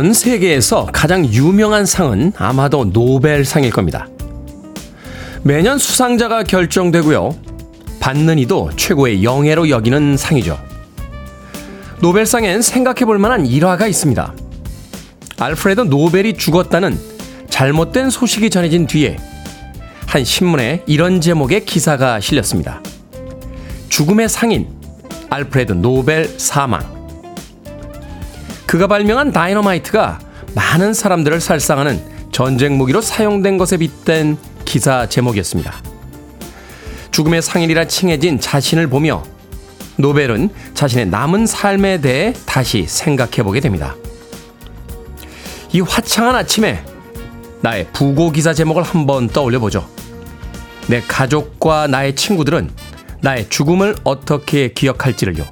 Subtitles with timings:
[0.00, 4.08] 전 세계에서 가장 유명한 상은 아마도 노벨상일 겁니다.
[5.42, 7.36] 매년 수상자가 결정되고요.
[8.00, 10.58] 받는 이도 최고의 영예로 여기는 상이죠.
[12.00, 14.32] 노벨상엔 생각해 볼 만한 일화가 있습니다.
[15.38, 16.98] 알프레드 노벨이 죽었다는
[17.50, 19.18] 잘못된 소식이 전해진 뒤에
[20.06, 22.80] 한 신문에 이런 제목의 기사가 실렸습니다.
[23.90, 24.66] 죽음의 상인,
[25.28, 26.99] 알프레드 노벨 사망.
[28.70, 30.20] 그가 발명한 다이너마이트가
[30.54, 35.82] 많은 사람들을 살상하는 전쟁 무기로 사용된 것에 빗댄 기사 제목이었습니다.
[37.10, 39.24] 죽음의 상인이라 칭해진 자신을 보며
[39.96, 43.96] 노벨은 자신의 남은 삶에 대해 다시 생각해 보게 됩니다.
[45.72, 46.84] 이 화창한 아침에
[47.62, 49.84] 나의 부고 기사 제목을 한번 떠올려 보죠.
[50.86, 52.70] 내 가족과 나의 친구들은
[53.20, 55.44] 나의 죽음을 어떻게 기억할지를요.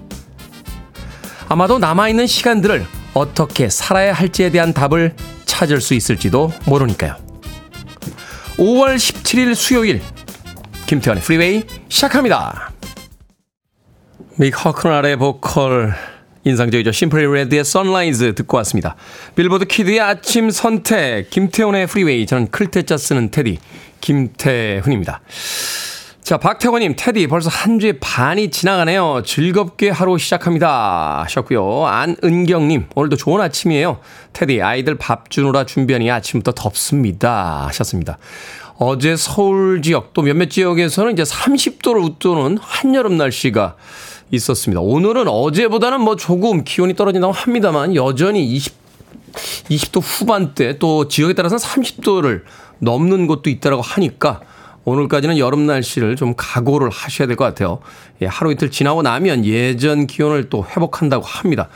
[1.48, 5.14] 아마도 남아있는 시간들을 어떻게 살아야 할지에 대한 답을
[5.44, 7.16] 찾을 수 있을지도 모르니까요.
[8.56, 10.02] 5월 17일 수요일
[10.86, 12.72] 김태훈의 프리웨이 시작합니다.
[14.36, 15.94] 믹 허크날의 보컬
[16.44, 16.92] 인상적이죠.
[16.92, 18.96] Simply Red의 Sunrise 듣고 왔습니다.
[19.34, 23.58] 빌보드 kid의 아침 선택 김태훈의 프리웨이 저는 클 태 자 쓰는 테디
[24.00, 25.20] 김태훈입니다.
[26.28, 29.22] 자, 박태원님, 테디, 벌써 한 주의 반이 지나가네요.
[29.24, 31.22] 즐겁게 하루 시작합니다.
[31.22, 31.86] 하셨고요.
[31.86, 34.00] 안은경님, 오늘도 좋은 아침이에요.
[34.34, 37.64] 테디, 아이들 밥 주느라 준비하니 아침부터 덥습니다.
[37.68, 38.18] 하셨습니다.
[38.76, 43.76] 어제 서울 지역, 또 몇몇 지역에서는 이제 30도를 웃도는 한여름 날씨가
[44.30, 44.82] 있었습니다.
[44.82, 48.74] 오늘은 어제보다는 뭐 조금 기온이 떨어진다고 합니다만, 여전히 20,
[49.70, 52.42] 20도 후반대, 또 지역에 따라서는 30도를
[52.80, 54.42] 넘는 곳도 있다라고 하니까,
[54.88, 57.78] 오늘까지는 여름 날씨를 좀 각오를 하셔야 될 것 같아요.
[58.22, 61.68] 예, 하루 이틀 지나고 나면 예전 기온을 또 회복한다고 합니다.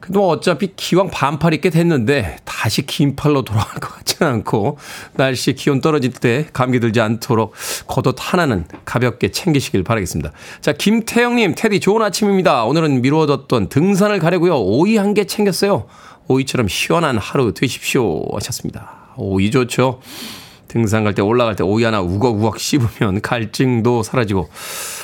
[0.00, 4.78] 그래도 뭐 어차피 기왕 반팔 입게 됐는데 다시 긴 팔로 돌아갈 것 같지는 않고
[5.12, 7.52] 날씨 기온 떨어질 때 감기 들지 않도록
[7.86, 10.32] 겉옷 하나는 가볍게 챙기시길 바라겠습니다.
[10.62, 12.64] 자, 김태영님, 테디 좋은 아침입니다.
[12.64, 14.58] 오늘은 미루어뒀던 등산을 가려고요.
[14.58, 15.86] 오이 한 개 챙겼어요.
[16.28, 18.22] 오이처럼 시원한 하루 되십시오.
[18.32, 19.12] 하셨습니다.
[19.16, 20.00] 오이 좋죠.
[20.70, 24.48] 등산 갈 때 올라갈 때 오이 하나 우걱우걱 씹으면 갈증도 사라지고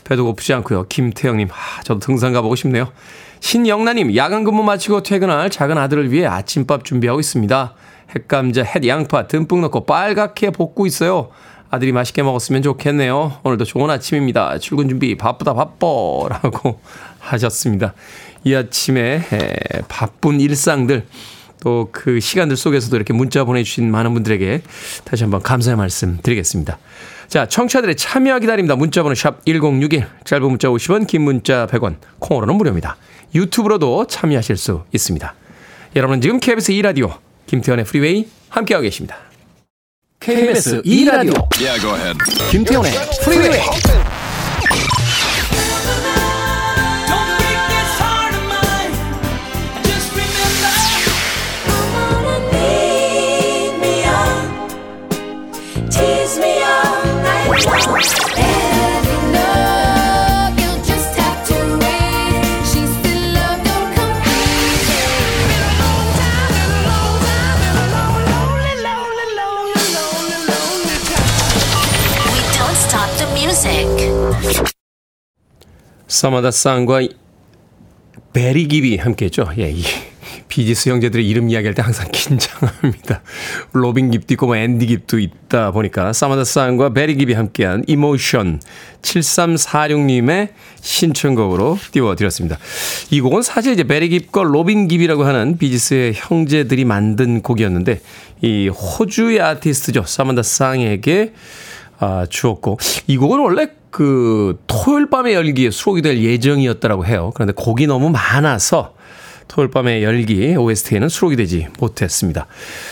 [0.05, 0.87] 배도 고프지 않고요.
[0.89, 2.93] 김태영님, 아, 저도 등산 가보고 싶네요.
[3.41, 7.75] 신영란님, 야간 근무 마치고 퇴근할 작은 아들을 위해 아침밥 준비하고 있습니다.
[8.15, 11.31] 햇감자, 햇 양파 듬뿍 넣고 빨갛게 볶고 있어요.
[11.69, 13.39] 아들이 맛있게 먹었으면 좋겠네요.
[13.43, 14.59] 오늘도 좋은 아침입니다.
[14.59, 15.87] 출근 준비 바쁘다 바빠
[16.31, 16.79] 라고
[17.19, 17.93] 하셨습니다.
[18.45, 19.57] 이 아침에 에,
[19.89, 21.05] 바쁜 일상들
[21.67, 24.63] 또 그 시간들 속에서도 이렇게 문자 보내주신 많은 분들에게
[25.03, 26.79] 다시 한번 감사의 말씀 드리겠습니다.
[27.27, 28.77] 자, 청취자들의 참여 기다립니다.
[28.77, 32.97] 문자번호 샵 1061, 짧은 문자 50원, 긴 문자 100원, 콩으로는 무료입니다.
[33.35, 35.35] 유튜브로도 참여하실 수 있습니다.
[35.97, 39.17] 여러분은 지금 KBS 2라디오 김태현의 프리웨이 함께하고 계십니다.
[40.21, 42.15] KBS 2라디오 yeah,
[42.53, 42.93] 김태현의
[43.25, 44.06] 프리웨이
[76.17, 77.01] 사만다 상과
[78.33, 79.47] 배리 깁이 함께 했죠.
[79.59, 79.83] 예, 이
[80.49, 83.21] 비지스 형제들의 이름 이야기할 때 항상 긴장합니다.
[83.73, 88.63] 로빈 깁도 있고 뭐 앤디 깁도 있다 보니까 사만다 상과 배리 깁이 함께한 Emotion
[89.03, 90.49] 7346님의
[90.81, 92.57] 신청곡으로 띄워드렸습니다.
[93.11, 98.01] 이 곡은 사실 이제 배리 깁과 로빈 깁이라고 하는 비지스의 형제들이 만든 곡이었는데
[98.41, 100.05] 이 호주의 아티스트죠.
[100.07, 101.35] 사만다 상에게
[101.99, 107.33] 아, 주었고 이 곡은 원래 그 토요일 밤의 열기에 수록이 될 예정이었다라고 해요.
[107.35, 108.95] 그런데 곡이 너무 많아서
[109.49, 112.47] 토요일 밤의 열기 OST에는 수록이 되지 못했습니다.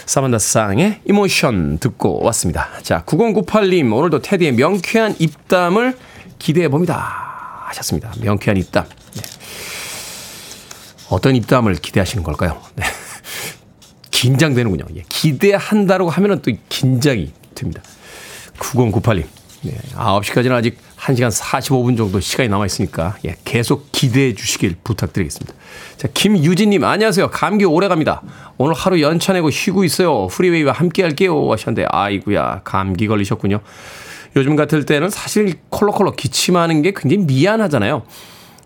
[0.06, 2.70] 사만다 쌍의 이모션 듣고 왔습니다.
[2.82, 5.94] 자, 9098님 오늘도 테디의 명쾌한 입담을
[6.38, 7.66] 기대해 봅니다.
[7.66, 8.10] 하셨습니다.
[8.22, 8.86] 명쾌한 입담.
[9.14, 9.22] 네.
[11.10, 12.62] 어떤 입담을 기대하시는 걸까요?
[12.76, 12.86] 네.
[14.10, 14.86] 긴장되는군요.
[14.96, 15.02] 예.
[15.10, 17.82] 기대한다고 하면은 또 긴장이 됩니다.
[18.58, 19.26] 9098님.
[19.64, 25.54] 네, 9시까지는 아직 1시간 45분 정도 시간이 남아 있으니까 예, 계속 기대해 주시길 부탁드리겠습니다.
[25.98, 27.28] 자, 김유진님, 안녕하세요.
[27.30, 28.22] 감기 오래 갑니다.
[28.56, 30.28] 오늘 하루 연차 내고 쉬고 있어요.
[30.28, 31.52] 프리웨이와 함께 할게요.
[31.52, 33.60] 하셨는데, 아이구야, 감기 걸리셨군요.
[34.36, 38.02] 요즘 같을 때는 사실 콜록콜록 기침하는 게 굉장히 미안하잖아요.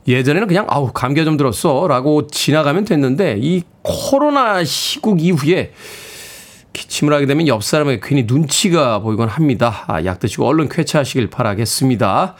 [0.07, 5.73] 예전에는 그냥 아우 감기가 좀 들었어 라고 지나가면 됐는데 이 코로나 시국 이후에
[6.79, 9.85] 기침을 하게 되면 옆 사람에게 괜히 눈치가 보이곤 합니다.
[9.89, 12.37] 아, 약 드시고 얼른 쾌차하시길 바라겠습니다.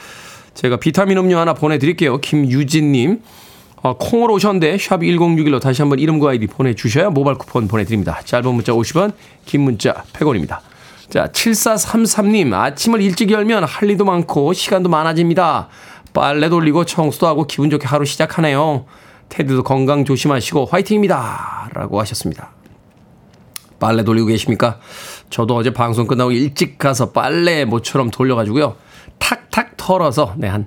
[0.55, 2.21] 제가 비타민 음료 하나 보내드릴게요.
[2.21, 3.21] 김유진님.
[3.83, 8.21] 어, 콩으로 오셨는데 샵 1061로 다시 한번 이름과 아이디 보내주셔야 모바일 쿠폰 보내드립니다.
[8.25, 9.13] 짧은 문자 50원,
[9.45, 10.59] 긴 문자 100원입니다.
[11.11, 15.69] 자, 7433님, 아침을 일찍 열면 할 일도 많고 시간도 많아집니다.
[16.13, 18.85] 빨래 돌리고 청소도 하고 기분 좋게 하루 시작하네요.
[19.29, 21.71] 테드도 건강 조심하시고 화이팅입니다.
[21.73, 22.58] 라고 하셨습니다.
[23.81, 24.79] 빨래 돌리고 계십니까?
[25.31, 28.77] 저도 어제 방송 끝나고 일찍 가서 빨래 모처럼 돌려가지고요.
[29.19, 30.67] 탁탁 털어서, 네, 한,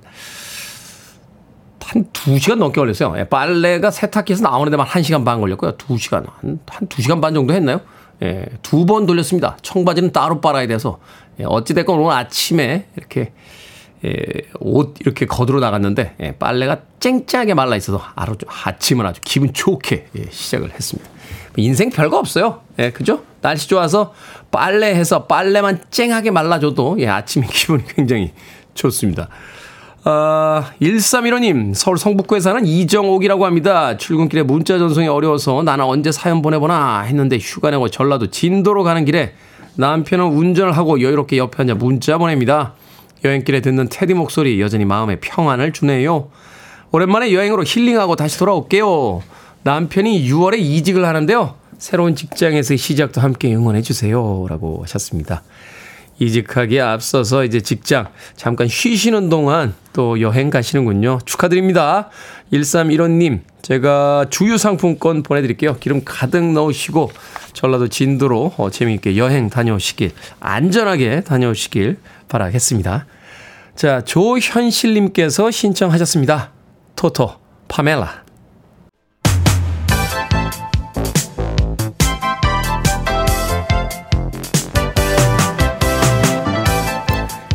[1.84, 3.14] 한 2시간 넘게 걸렸어요.
[3.18, 5.76] 예, 빨래가 세탁기에서 나오는 데만 1시간 반 걸렸고요.
[5.76, 7.80] 2시간, 한, 한 2시간 반 정도 했나요?
[8.22, 9.56] 예, 두 번 돌렸습니다.
[9.62, 10.98] 청바지는 따로 빨아야 돼서.
[11.40, 13.32] 예, 어찌됐건 오늘 아침에 이렇게
[14.04, 14.12] 예,
[14.60, 18.34] 옷 이렇게 걷으러 나갔는데 예, 빨래가 쨍쨍하게 말라 있어서 아주
[18.64, 21.10] 아침을 아주 기분 좋게 예, 시작을 했습니다.
[21.56, 22.60] 인생 별거 없어요.
[22.78, 23.22] 예, 그죠?
[23.40, 24.14] 날씨 좋아서
[24.50, 28.32] 빨래해서 빨래만 쨍하게 말라줘도 예, 아침에 기분이 굉장히
[28.74, 29.28] 좋습니다.
[30.04, 33.96] 아, 1315님, 서울 성북구에 사는 이정옥이라고 합니다.
[33.96, 39.34] 출근길에 문자 전송이 어려워서 나는 언제 사연 보내보나 했는데 휴가 내고 전라도 진도로 가는 길에
[39.76, 42.74] 남편은 운전을 하고 여유롭게 옆에 앉아 문자 보냅니다.
[43.24, 46.28] 여행길에 듣는 테디 목소리 여전히 마음에 평안을 주네요.
[46.90, 49.22] 오랜만에 여행으로 힐링하고 다시 돌아올게요.
[49.64, 51.54] 남편이 6월에 이직을 하는데요.
[51.78, 54.46] 새로운 직장에서의 시작도 함께 응원해 주세요.
[54.48, 55.42] 라고 하셨습니다.
[56.18, 61.18] 이직하기에 앞서서 이제 직장 잠깐 쉬시는 동안 또 여행 가시는군요.
[61.24, 62.10] 축하드립니다.
[62.52, 65.76] 1315님, 제가 주유 상품권 보내드릴게요.
[65.78, 67.10] 기름 가득 넣으시고
[67.52, 71.98] 전라도 진도로 어, 재미있게 여행 다녀오시길, 안전하게 다녀오시길
[72.28, 73.06] 바라겠습니다.
[73.74, 76.52] 자, 조현실님께서 신청하셨습니다.
[76.94, 77.32] Toto,
[77.68, 78.22] Pamela.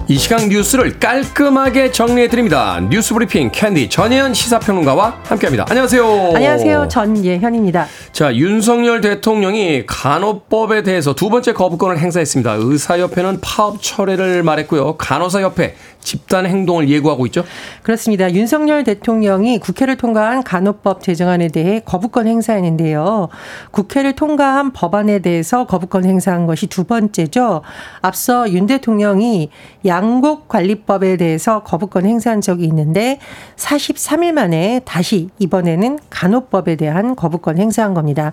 [0.09, 2.79] 이 시간 뉴스를 깔끔하게 정리해드립니다.
[2.89, 5.65] 뉴스 브리핑 캔디 전예현 시사평론가와 함께합니다.
[5.67, 6.31] 안녕하세요.
[6.33, 6.87] 안녕하세요.
[6.87, 7.87] 전예현입니다.
[8.13, 12.53] 자, 윤석열 대통령이 간호법에 대해서 두 번째 거부권을 행사했습니다.
[12.57, 14.95] 의사협회는 파업 철회를 말했고요.
[14.95, 17.43] 간호사협회 집단 행동을 예고하고 있죠?
[17.83, 18.31] 그렇습니다.
[18.31, 23.27] 윤석열 대통령이 국회를 통과한 간호법 제정안에 대해 거부권 행사했는데요.
[23.71, 27.61] 국회를 통과한 법안에 대해서 거부권 행사한 것이 두 번째죠.
[28.01, 29.49] 앞서 윤 대통령이
[29.97, 33.19] 양곡관리법에 대해서 거부권 행사한 적이 있는데
[33.55, 38.31] 43일 만에 다시 이번에는 간호법에 대한 거부권 행사한 겁니다.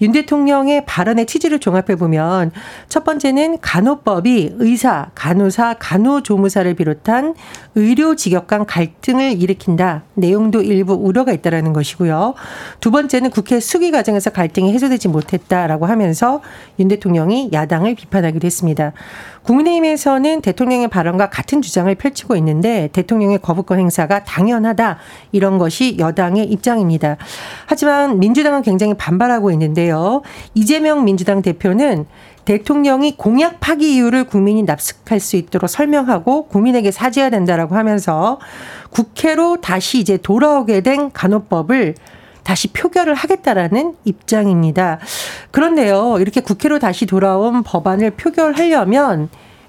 [0.00, 2.52] 윤 대통령의 발언의 취지를 종합해 보면
[2.88, 7.34] 첫 번째는 간호법이 의사, 간호사, 간호조무사를 비롯한
[7.74, 10.02] 의료 직역 간 갈등을 일으킨다.
[10.14, 12.34] 내용도 일부 우려가 있다라는 것이고요.
[12.80, 16.40] 두 번째는 국회 수기 과정에서 갈등이 해소되지 못했다라고 하면서
[16.78, 18.92] 윤 대통령이 야당을 비판하기도 했습니다.
[19.42, 24.98] 국민의힘에서는 대통령의 발언과 같은 주장을 펼치고 있는데 대통령의 거부권 행사가 당연하다
[25.32, 27.16] 이런 것이 여당의 입장입니다.
[27.66, 30.22] 하지만 민주당은 굉장히 반발하고 있는데요.
[30.54, 32.06] 이재명 민주당 대표는
[32.44, 38.40] 대통령이 공약 파기 이유를 국민이 납득할 수 있도록 설명하고 국민에게 사죄해야 된다라고 하면서
[38.90, 41.94] 국회로 다시 이제 돌아오게 된 간호법을
[42.42, 44.98] 다시 표결을 하겠다라는 입장입니다.
[45.50, 49.28] 그런데요, 이렇게 국회로 다시 돌아온 법안을 표결하려면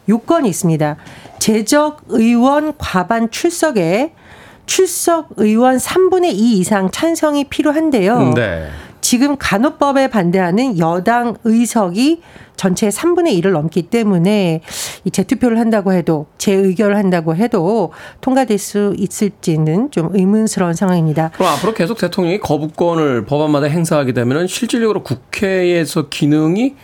[0.10, 0.98] 요건이 있습니다.
[1.40, 4.13] 재적 의원 과반 출석에
[4.66, 8.34] 출석 의원 3분의 2 이상 찬성이 필요한데요.
[8.36, 8.70] 네.
[9.12, 12.22] 지금 간호법에 반대하는 여당 의석이
[12.56, 14.62] 전체의 3분의 1을 넘기 때문에
[15.03, 17.91] 이 재투표를 한다고 해도 재의결을 한다고 해도
[18.22, 21.32] 통과될 수 있을지는 좀 의문스러운 상황입니다.
[21.34, 26.75] 그럼 앞으로 계속 대통령이 거부권을 법안마다 행사하게 되면 실질적으로 국회에서 기능이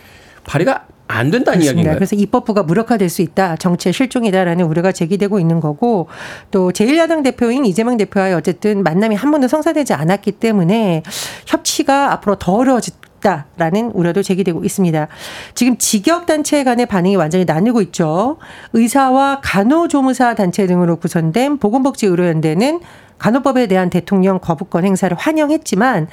[0.44, 1.62] 발의가 안 된다는.
[1.62, 1.94] 이야기인가요?
[1.94, 3.56] 그래서 입법부가 무력화될 수 있다.
[3.56, 6.08] 정치의 실종이다라는 우려가 제기되고 있는 거고
[6.50, 11.02] 또 제1야당 대표인 이재명 대표와의 어쨌든 만남이 한 번도 성사되지 않았기 때문에
[11.46, 15.08] 협치가 앞으로 더 어려워질 다라는 우려도 제기되고 있습니다.
[15.54, 18.36] 지금 직역 단체 간의 반응이 완전히 나뉘고 있죠.
[18.74, 22.80] 의사와 간호조무사 단체 등으로 구성된 보건복지의료연대는
[23.18, 26.06] 간호법에 대한 대통령 거부권 행사를 환영했지만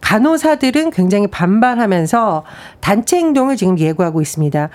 [0.00, 2.44] 간호사들은 굉장히 반발하면서
[2.80, 4.68] 단체 행동을 지금 예고하고 있습니다.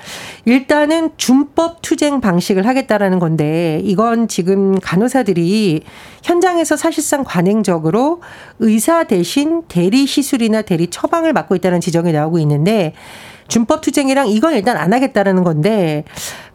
[0.46, 5.84] 일단은 준법 투쟁 방식을 하겠다라는 건데 이건 지금 간호사들이
[6.24, 8.22] 현장에서 사실상 관행적으로
[8.60, 12.94] 의사 대신 대리 시술이나 대리 처방을 맡고 있다는 지적이 나오고 있는데
[13.48, 16.04] 준법 투쟁이랑 이건 일단 안 하겠다라는 건데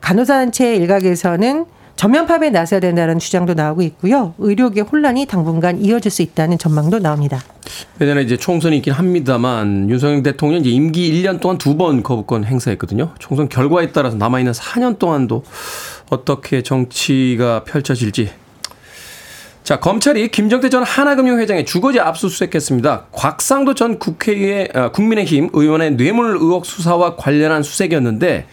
[0.00, 1.67] 간호사 단체 일각에서는
[2.00, 4.33] 전면 파업에 나서야 된다는 주장도 나오고 있고요.
[4.38, 7.42] 의료계 혼란이 당분간 이어질 수 있다는 전망도 나옵니다.
[8.00, 13.12] 예전에 이제 총선이 있긴 합니다만 윤석열 대통령 이제 임기 1년 동안 두 번 거부권 행사했거든요.
[13.19, 15.45] 총선 결과에 따라서 남아 있는 4년 동안도
[16.09, 18.30] 어떻게 정치가 펼쳐질지
[19.62, 23.09] 자, 검찰이 김정태 전 하나금융 회장의 주거지 압수수색했습니다.
[23.12, 28.47] 곽상도 전 국회의 아, 국민의힘 의원의 뇌물 의혹 수사와 관련한 수색이었는데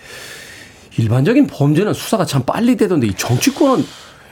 [0.97, 3.85] 일반적인 범죄는 수사가 참 빨리 되던데 이 정치권은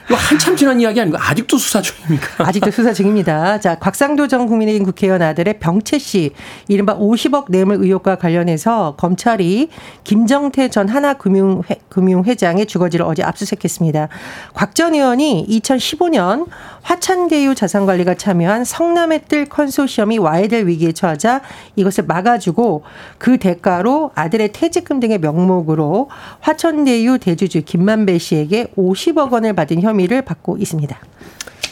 [0.08, 1.30] 이거 한참 지난 이야기 아닙니까?
[1.30, 2.46] 아직도 수사 중입니까?
[2.46, 3.58] 아직도 수사 중입니다.
[3.58, 6.32] 자, 곽상도 전 국민의힘 국회의원 아들의 병채 씨,
[6.68, 9.68] 이른바 50억 뇌물 의혹과 관련해서 검찰이
[10.04, 14.08] 김정태 전 하나금융회장의 주거지를 어제 압수수색했습니다.
[14.54, 16.46] 곽 전 의원이 2015년
[16.82, 21.40] 화천대유 자산관리가 참여한 성남의 뜰 컨소시엄이 와해될 위기에 처하자
[21.76, 22.82] 이것을 막아주고
[23.16, 26.10] 그 대가로 아들의 퇴직금 등의 명목으로
[26.40, 30.98] 화천대유 대주주 김만배 씨에게 50억 원을 받은 혐의 혐의를 받고 있습니다.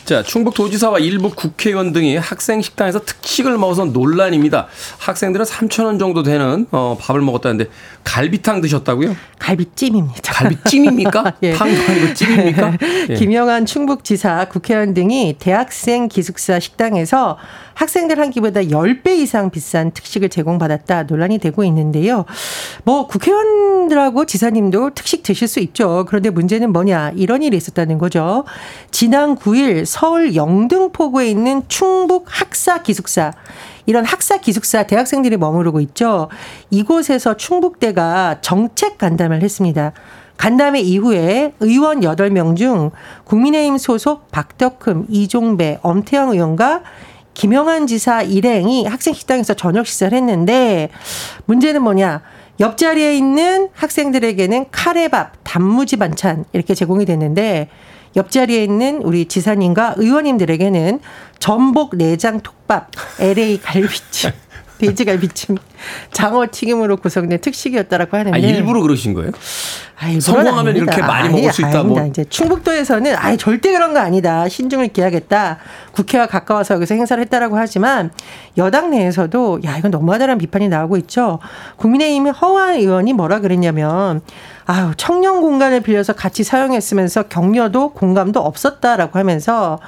[0.05, 4.67] 자, 충북 도지사와 일부 국회의원 등이 학생 식당에서 특식을 먹어서 논란입니다.
[4.99, 7.71] 학생들은 3천 원 정도 되는 어, 밥을 먹었다는데
[8.05, 9.17] 갈비탕 드셨다고요?
[9.39, 10.33] 갈비찜입니다.
[10.33, 11.35] 갈비찜입니까?
[11.43, 11.53] 예.
[11.53, 12.73] 탕도 아니고 찜입니까?
[13.11, 13.15] 예.
[13.15, 17.39] 김영환 충북지사 국회의원 등이 대학생 기숙사 식당에서
[17.75, 22.25] 학생들 한 끼보다 10배 이상 비싼 특식을 제공받았다 논란이 되고 있는데요.
[22.85, 26.05] 뭐 국회의원들하고 지사님도 특식 드실 수 있죠.
[26.09, 28.45] 그런데 문제는 뭐냐 이런 일이 있었다는 거죠.
[28.91, 33.31] 지난 9일 서울 영등포구에 있는 충북 학사 기숙사
[33.87, 36.29] 이런 학사 기숙사 대학생들이 머무르고 있죠.
[36.69, 39.93] 이곳에서 충북대가 정책 간담회를 했습니다.
[40.37, 42.91] 간담회 이후에 의원 8명 중
[43.23, 46.83] 국민의힘 소속 박덕흠, 이종배, 엄태영 의원과
[47.35, 50.89] 김영환 지사 일행이 학생 식당에서 저녁 식사를 했는데
[51.45, 52.21] 문제는 뭐냐?
[52.59, 57.69] 옆자리에 있는 학생들에게는 카레밥, 단무지 반찬 이렇게 제공이 됐는데
[58.17, 61.01] 옆자리에 있는 우리 지사님과 의원님들에게는
[61.39, 62.91] 전복 내장 톡밥,
[63.21, 64.31] LA 갈비찜,
[64.79, 65.57] 돼지갈비찜,
[66.13, 68.37] 장어 튀김으로 구성된 특식이었다라고 하는데.
[68.37, 69.31] 아, 일부러 그러신 거예요?
[69.97, 71.83] 아이, 성공하면 이렇게 많이 아니, 먹을 수 있다.
[71.85, 72.05] 뭐.
[72.07, 74.49] 이제 충북도에서는 아예 절대 그런 거 아니다.
[74.49, 75.59] 신중을 기하겠다.
[75.93, 78.11] 국회와 가까워서 여기서 행사를 했다라고 하지만
[78.59, 81.39] 여당 내에서도 야 이건 너무하다는 비판이 나오고 있죠.
[81.77, 84.21] 국민의힘 허완 의원이 뭐라 그랬냐면
[84.67, 89.79] 아유 청년 공간을 빌려서 같이 사용했으면서 격려도 공감도 없었다라고 하면서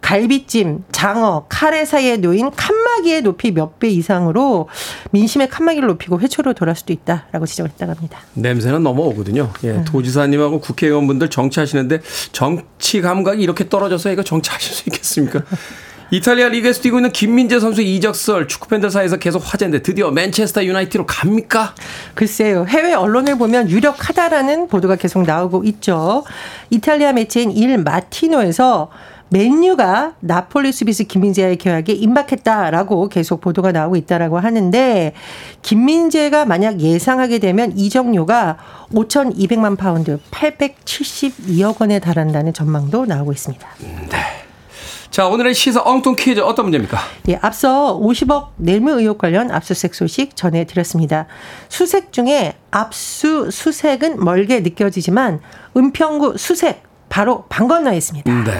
[0.00, 4.68] 갈비찜, 장어, 카레 사이에 놓인 칸막이의 높이 몇 배 이상으로
[5.12, 8.18] 민심의 칸막이를 높이고 회초로 돌아올 수도 있다라고 지적을 했다고 합니다.
[8.34, 9.52] 냄새는 넘어오거든요.
[9.64, 9.84] 예, 음.
[9.84, 12.00] 도지사님하고 국회의원분들 정치하시는데
[12.32, 15.42] 정치 감각이 이렇게 떨어져서 이거 정치하실 수 있겠습니까?
[16.10, 21.74] 이탈리아 리그에서 뛰고 있는 김민재 선수 이적설 축구팬들 사이에서 계속 화제인데 드디어 맨체스터 유나이티로 갑니까?
[22.14, 22.64] 글쎄요.
[22.66, 26.24] 해외 언론을 보면 유력하다라는 보도가 계속 나오고 있죠.
[26.70, 28.88] 이탈리아 매체인 일 마티노에서
[29.30, 35.12] 맨유가 나폴리 수비수 김민재의 계약에 임박했다라고 계속 보도가 나오고 있다라고 하는데
[35.62, 38.56] 김민재가 만약 예상하게 되면 이적료가
[38.92, 43.68] 5,200만 파운드, 872억 원에 달한다는 전망도 나오고 있습니다.
[44.10, 44.18] 네.
[45.10, 46.98] 자, 오늘의 시사 엉뚱 퀴즈 어떤 문제입니까?
[47.28, 51.26] 예, 앞서 50억 뇌물 의혹 관련 압수수색 소식 전해드렸습니다.
[51.68, 55.40] 수색 중에 압수수색은 멀게 느껴지지만
[55.76, 56.87] 은평구 수색
[57.18, 58.32] 바로 방 건너에 있습니다.
[58.44, 58.52] 네.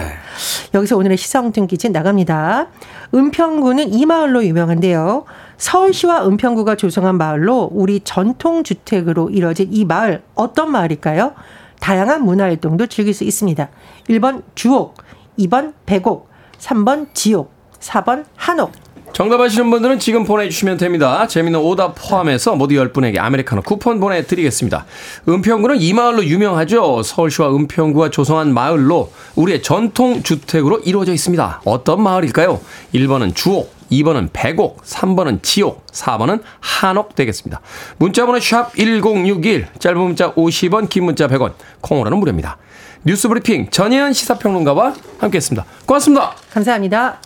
[0.73, 2.67] 여기서 오늘의 시성등 기즈 나갑니다.
[3.13, 5.23] 은평구는 이 마을로 유명한데요.
[5.55, 11.35] 서울시와 은평구가 조성한 마을로 우리 전통 주택으로 이뤄진 이 마을 어떤 마을일까요?
[11.79, 13.69] 다양한 문화활동도 즐길 수 있습니다.
[14.09, 14.95] 1번 주옥,
[15.37, 18.73] 2번 백옥, 3번 지옥, 4번 한옥.
[19.13, 21.27] 정답 아시는 분들은 지금 보내주시면 됩니다.
[21.27, 24.85] 재밌는 오답 포함해서 모두 10분에게 아메리카노 쿠폰 보내드리겠습니다.
[25.27, 27.03] 은평구는 이 마을로 유명하죠.
[27.03, 31.61] 서울시와 은평구가 조성한 마을로 우리의 전통 주택으로 이루어져 있습니다.
[31.65, 32.61] 어떤 마을일까요?
[32.93, 37.59] 1번은 주옥, 2번은 백옥, 3번은 지옥, 4번은 한옥 되겠습니다.
[37.97, 42.57] 문자번호 샵 1061, 짧은 문자 50원, 긴 문자 100원, 콩으로는 무료입니다.
[43.03, 45.65] 뉴스브리핑 전혜연 시사평론가와 함께했습니다.
[45.85, 46.35] 고맙습니다.
[46.53, 47.19] 감사합니다.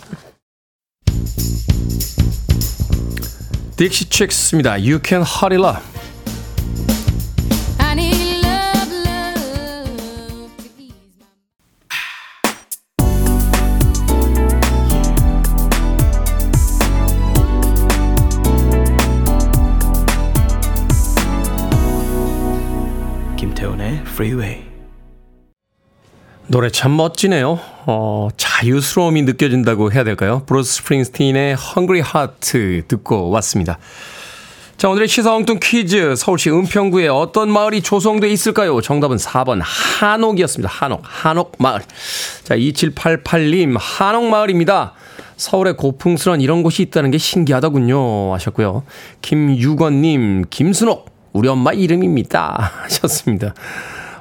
[3.75, 4.77] 딕시 칙스입니다.
[4.77, 5.83] You can hurry love.
[23.37, 24.72] 김태훈의 Freeway.
[26.47, 27.59] 노래 참 멋지네요.
[27.85, 30.43] 어, 자유스러움이 느껴진다고 해야 될까요?
[30.45, 33.79] 브로스 스프링스틴의 Hungry Heart 듣고 왔습니다.
[34.77, 36.15] 자, 오늘의 시사 엉뚱 퀴즈.
[36.17, 38.81] 서울시 은평구에 어떤 마을이 조성돼 있을까요?
[38.81, 40.69] 정답은 4번 한옥이었습니다.
[40.69, 41.01] 한옥.
[41.03, 41.81] 한옥 마을.
[42.43, 44.93] 자, 2788님, 한옥 마을입니다.
[45.37, 48.33] 서울에 고풍스런 이런 곳이 있다는 게 신기하더군요.
[48.33, 48.83] 하셨고요.
[49.21, 51.09] 김유건님, 김순옥.
[51.31, 52.73] 우리 엄마 이름입니다.
[52.83, 53.53] 하셨습니다.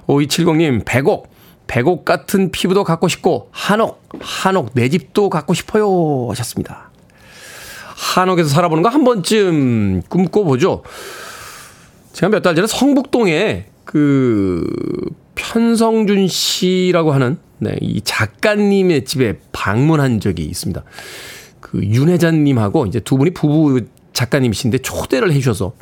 [0.07, 1.32] 5270님, 백옥.
[1.67, 4.03] 백옥 같은 피부도 갖고 싶고, 한옥.
[4.21, 6.29] 한옥 내 집도 갖고 싶어요.
[6.31, 6.91] 하셨습니다.
[8.15, 10.83] 한옥에서 살아보는 거 한 번쯤 꿈꿔보죠.
[12.13, 14.67] 제가 몇 달 전에 성북동에 그
[15.35, 20.83] 편성준 씨라고 하는 네, 이 작가님의 집에 방문한 적이 있습니다.
[21.61, 23.81] 그 윤혜자님하고 이제 두 분이 부부
[24.13, 25.73] 작가님이신데 초대를 해주셔서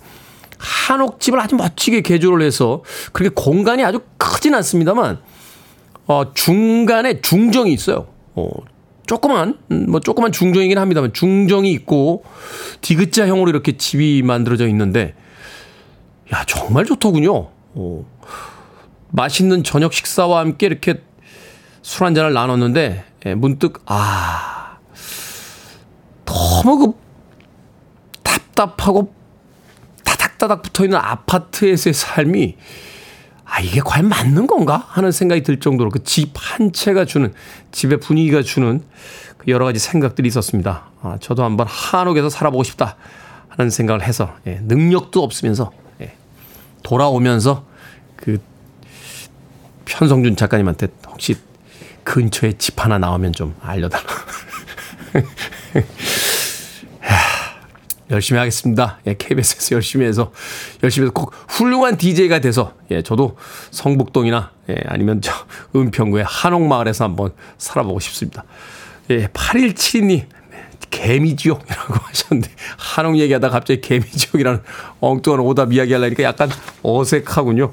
[0.59, 5.19] 한옥집을 아주 멋지게 개조를 해서 그렇게 공간이 아주 크진 않습니다만
[6.07, 8.07] 어, 중간에 중정이 있어요.
[8.35, 8.49] 어,
[9.07, 12.25] 조그만 뭐 조그만 중정이긴 합니다만 중정이 있고
[12.81, 15.15] 디귿자형으로 이렇게 집이 만들어져 있는데
[16.33, 17.49] 야 정말 좋더군요.
[17.75, 18.05] 어.
[19.13, 21.03] 맛있는 저녁 식사와 함께 이렇게
[21.83, 24.79] 술 한 잔을 나눴는데 예, 문득 아
[26.25, 26.93] 너무 그
[28.23, 29.13] 답답하고
[30.05, 32.57] 타닥타닥 붙어 있는 아파트에서의 삶이
[33.53, 34.85] 아, 이게 과연 맞는 건가?
[34.89, 37.33] 하는 생각이 들 정도로 그 집 한 채가 주는,
[37.73, 38.83] 집의 분위기가 주는
[39.39, 40.85] 그 여러 가지 생각들이 있었습니다.
[41.03, 42.97] 아, 저도 한번 한옥에서 살아보고 싶다.
[43.49, 46.15] 하는 생각을 해서, 예, 능력도 없으면서, 예,
[46.85, 47.67] 돌아오면서
[48.17, 48.39] 그
[49.85, 51.37] 편성준 작가님한테 혹시
[52.05, 54.07] 근처에 집 하나 나오면 좀 알려달라.
[58.11, 58.99] 열심히 하겠습니다.
[59.07, 60.33] 예, KBS에서 열심히 해서,
[60.83, 63.37] 열심히 해서 꼭 훌륭한 DJ가 돼서, 예, 저도
[63.71, 65.33] 성북동이나, 예, 아니면 저
[65.75, 68.45] 은평구의 한옥마을에서 한번 살아보고 싶습니다.
[69.11, 70.25] 예, 8172님,
[70.91, 74.61] 개미지옥이라고 하셨는데, 한옥 얘기하다 갑자기 개미지옥이라는
[75.01, 76.51] 엉뚱한 오답 이야기 하려니까 약간
[76.83, 77.73] 어색하군요.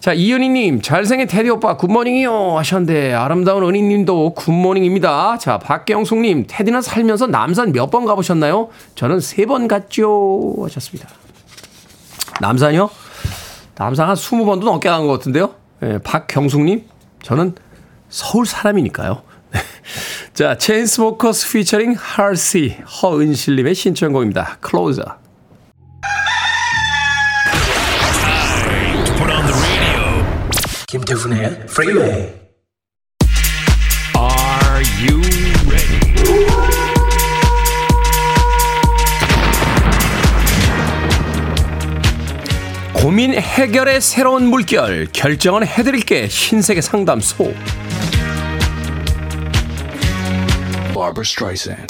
[0.00, 2.56] 자, 이은희님, 잘생긴 테디 오빠, 굿모닝이요.
[2.58, 5.38] 하셨는데, 아름다운 은희님도 굿모닝입니다.
[5.38, 8.68] 자, 박경숙님, 테디는 살면서 남산 몇 번 가보셨나요?
[8.94, 10.54] 저는 세 번 갔죠.
[10.62, 11.08] 하셨습니다.
[12.40, 12.90] 남산이요?
[13.76, 15.54] 남산 한 20번도 넘게 간 것 같은데요?
[15.82, 16.84] 예, 박경숙님,
[17.22, 17.54] 저는
[18.08, 19.22] 서울 사람이니까요.
[20.32, 24.58] 자, Chainsmokers featuring Halsey, 허은실님의 신청곡입니다.
[24.60, 25.02] Closer.
[30.90, 32.32] 김태훈의 프리웨이
[34.16, 35.20] Are you
[35.68, 36.00] ready?
[42.94, 47.52] 고민 해결의 새로운 물결 결정은 해드릴게 신세계 상담소.
[50.94, 51.86] Barbara Streisand.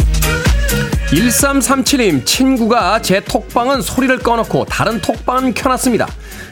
[1.11, 6.07] 1337님 친구가 제 톡방은 소리를 꺼놓고 다른 톡방은 켜놨습니다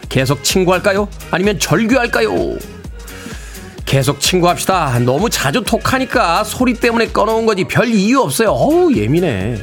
[0.09, 1.09] 계속 친구할까요?
[1.31, 2.57] 아니면 절규할까요?
[3.85, 4.99] 계속 친구합시다.
[5.01, 8.51] 너무 자주 톡하니까 소리 때문에 꺼놓은 거지 별 이유 없어요.
[8.51, 9.57] 어우 예민해.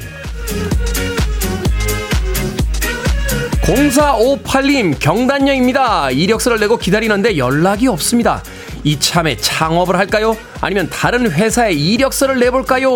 [3.63, 6.12] 0458님 경단녀입니다.
[6.12, 8.43] 이력서를 내고 기다리는데 연락이 없습니다.
[8.84, 10.36] 이참에 창업을 할까요?
[10.60, 12.89] 아니면 다른 회사에 이력서를 내볼까요?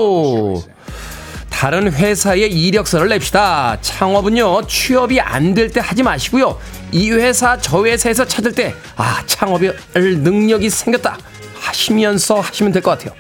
[1.58, 3.80] 다른 회사에 이력서를 냅시다.
[3.82, 6.60] 창업은요, 취업이 안 될 때 하지 마시고요.
[6.92, 11.18] 이 회사, 저 회사에서 찾을 때, 아, 창업을 능력이 생겼다.
[11.60, 13.12] 하시면서 하시면 될 것 같아요.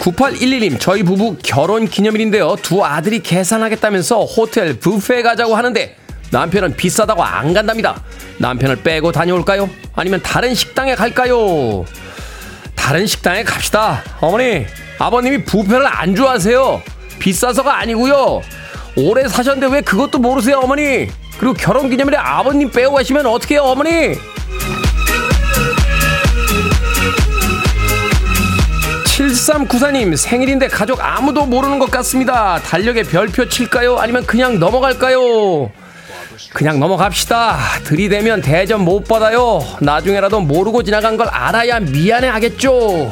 [0.00, 2.56] 9811님, 저희 부부 결혼 기념일인데요.
[2.60, 5.96] 두 아들이 계산하겠다면서 호텔 뷔페 가자고 하는데,
[6.30, 8.02] 남편은 비싸다고 안 간답니다.
[8.36, 9.70] 남편을 빼고 다녀올까요?
[9.94, 11.86] 아니면 다른 식당에 갈까요?
[12.88, 14.02] 다른 식당에 갑시다.
[14.18, 14.64] 어머니,
[14.98, 16.82] 아버님이 부페를 안 좋아하세요.
[17.18, 18.40] 비싸서가 아니고요.
[18.96, 21.06] 오래 사셨는데 왜 그것도 모르세요, 어머니?
[21.36, 24.14] 그리고 결혼 기념일에 아버님 빼고 가시면 어떻게 해요, 어머니?
[29.04, 32.58] 7394님 생일인데 가족 아무도 모르는 것 같습니다.
[32.62, 33.98] 달력에 별표 칠까요?
[33.98, 35.70] 아니면 그냥 넘어갈까요?
[36.52, 37.58] 그냥 넘어갑시다.
[37.84, 39.60] 들이대면 대전 못 받아요.
[39.80, 43.10] 나중에라도 모르고 지나간 걸 알아야 미안해 하겠죠.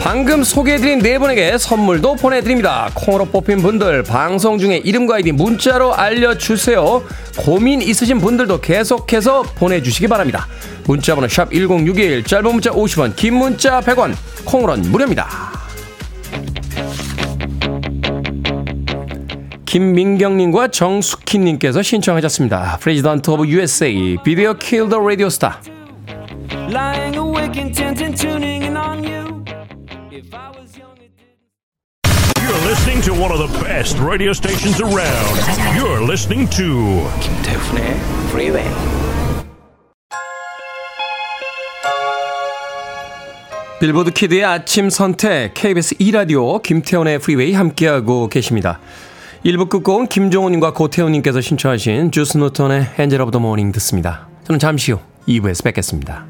[0.00, 2.88] 방금 소개해드린 네 분에게 선물도 보내드립니다.
[2.94, 7.02] 콩으로 뽑힌 분들 방송 중에 이름과 아이디 문자로 알려주세요.
[7.36, 10.46] 고민 있으신 분들도 계속해서 보내주시기 바랍니다.
[10.86, 14.14] 문자번호 샵 1061 짧은 문자 50원 긴 문자 100원
[14.46, 15.57] 콩으로는 무료입니다.
[19.68, 22.78] 김민경님과 정숙희님께서 신청하셨습니다.
[22.80, 25.56] President of USA, Video Kill the Radio Star.
[26.70, 29.44] Lying awake intent and tuning in on you.
[30.10, 31.12] If I was young, it
[32.40, 35.36] You're listening to one of the best radio stations around.
[35.76, 37.92] You're listening to 김태훈의
[38.30, 38.64] Freeway.
[43.80, 48.80] 빌보드 kid의 아침 선택 KBS 2 라디오 김태훈의 프리웨이 함께하고 계십니다.
[49.44, 54.28] 1부 끝곡은 김종호님과 고태훈님께서 신청하신 주스 뉴턴의 Angel of the Morning 듣습니다.
[54.44, 54.98] 저는 잠시 후
[55.28, 56.26] 2부에서 뵙겠습니다.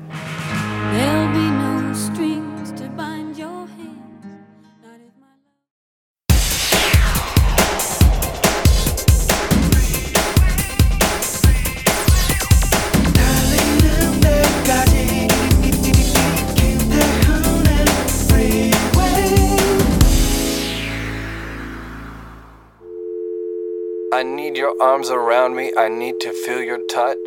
[24.81, 25.73] Arms around me.
[25.77, 27.19] I need to feel your touch.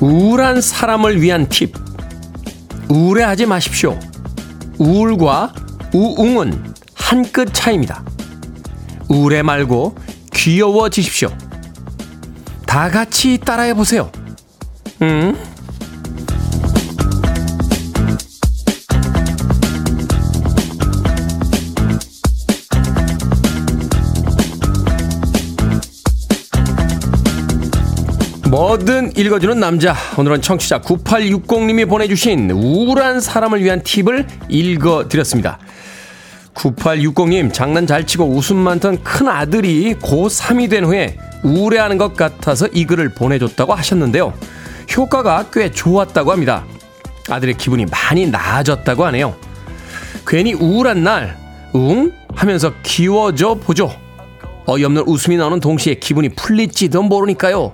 [0.00, 1.74] 우울한 사람을 위한 팁.
[2.88, 3.98] 우울해하지 마십시오.
[4.78, 5.52] 우울과
[5.94, 8.04] 우웅은 한 끗 차이입니다.
[9.08, 9.96] 우울해 말고
[10.32, 11.28] 귀여워지십시오.
[12.70, 14.12] 다 같이 따라해 보세요.
[15.02, 15.36] 음?
[28.48, 29.96] 뭐든 읽어주는 남자.
[30.16, 35.58] 오늘은 청취자 9860님이 보내주신 우울한 사람을 위한 팁을 읽어드렸습니다.
[36.54, 42.84] 9860님, 장난 잘 치고 웃음 많던 큰 아들이 고3이 된 후에 우울해하는 것 같아서 이
[42.84, 44.32] 글을 보내줬다고 하셨는데요.
[44.96, 46.64] 효과가 꽤 좋았다고 합니다.
[47.28, 49.36] 아들의 기분이 많이 나아졌다고 하네요.
[50.26, 51.36] 괜히 우울한 날,
[51.74, 52.12] 응?
[52.34, 53.92] 하면서 귀여워져 보죠.
[54.66, 57.72] 어이없는 웃음이 나오는 동시에 기분이 풀릴지도 모르니까요.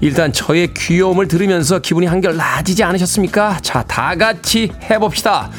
[0.00, 3.58] 일단 저의 귀여움을 들으면서 기분이 한결 나아지지 않으셨습니까?
[3.62, 5.50] 자, 다 같이 해봅시다.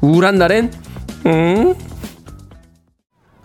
[0.00, 0.72] 우울한 날엔,
[1.26, 1.74] 응?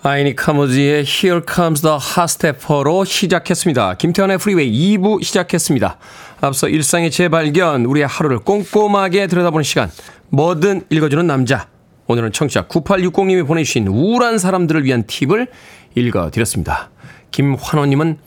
[0.05, 3.93] 아이니 카모지의 Here Comes the Hot Stepper로 시작했습니다.
[3.93, 5.97] 김태현의 프리웨이 2부 시작했습니다.
[6.41, 9.89] 앞서 일상의 재발견, 우리의 하루를 꼼꼼하게 들여다보는 시간,
[10.27, 11.69] 뭐든 읽어주는 남자.
[12.07, 15.47] 오늘은 청취자 9860님이 보내주신 우울한 사람들을 위한 팁을
[15.95, 16.89] 읽어드렸습니다.
[17.31, 18.17] 김환호님은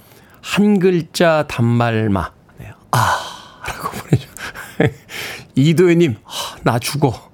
[0.41, 2.33] 한 글자 단말마.
[2.59, 2.71] 네.
[2.93, 4.31] 아, 라고 보내죠.
[5.55, 7.31] 이도현님, 아, 나 죽어.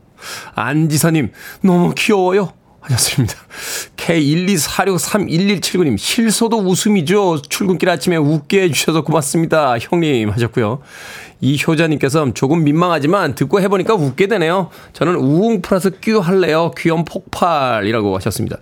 [0.57, 2.55] 안지사님, 너무 귀여워요.
[2.83, 3.35] 하셨습니다.
[4.02, 7.40] K124631179님, 실소도 웃음이죠.
[7.42, 9.78] 출근길 아침에 웃게 해주셔서 고맙습니다.
[9.78, 10.80] 형님 하셨고요.
[11.40, 14.70] 이효자님께서 조금 민망하지만 듣고 해보니까 웃게 되네요.
[14.92, 16.72] 저는 우웅 플러스 끼 할래요.
[16.76, 18.56] 귀염 폭발이라고 하셨습니다.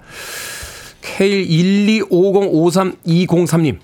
[1.02, 3.78] K125053203님,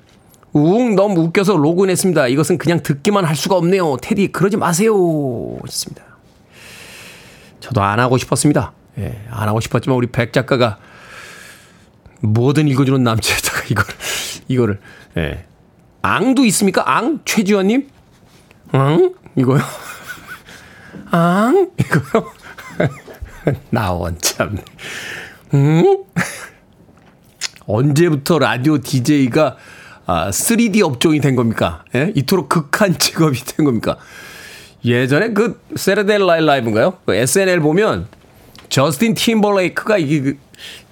[0.53, 2.29] 우웅 너무 웃겨서 로그인했습니다.
[2.29, 3.97] 이것은 그냥 듣기만 할 수가 없네요.
[4.03, 4.95] 테디, 그러지 마세요.
[5.63, 6.05] 하셨습니다.
[7.61, 8.75] 저도 안 하고 싶었습니다.
[8.99, 10.77] 예, 안 하고 싶었지만 우리 백 작가가
[12.27, 13.95] 뭐든 읽어주는 남자에다가 이거를,
[14.49, 14.81] 이거를,
[15.19, 15.45] 예.
[16.03, 16.83] 앙도 있습니까?
[16.87, 17.21] 앙?
[17.25, 17.89] 최지원님?
[18.73, 19.15] 앙?
[19.37, 19.61] 이거요?
[21.11, 21.71] 앙?
[21.79, 22.33] 이거요?
[23.71, 24.59] 나원 참.
[25.55, 26.05] 응?
[27.67, 29.57] 언제부터 라디오 DJ가
[30.07, 31.85] 아, 3D 업종이 된 겁니까?
[31.95, 32.13] 예?
[32.15, 33.97] 이토록 극한 직업이 된 겁니까?
[34.85, 36.99] 예전에 그 세르델 라이 라이브인가요?
[37.05, 38.07] 그 SNL 보면
[38.69, 40.39] 저스틴 팀벌레이크가 이게 그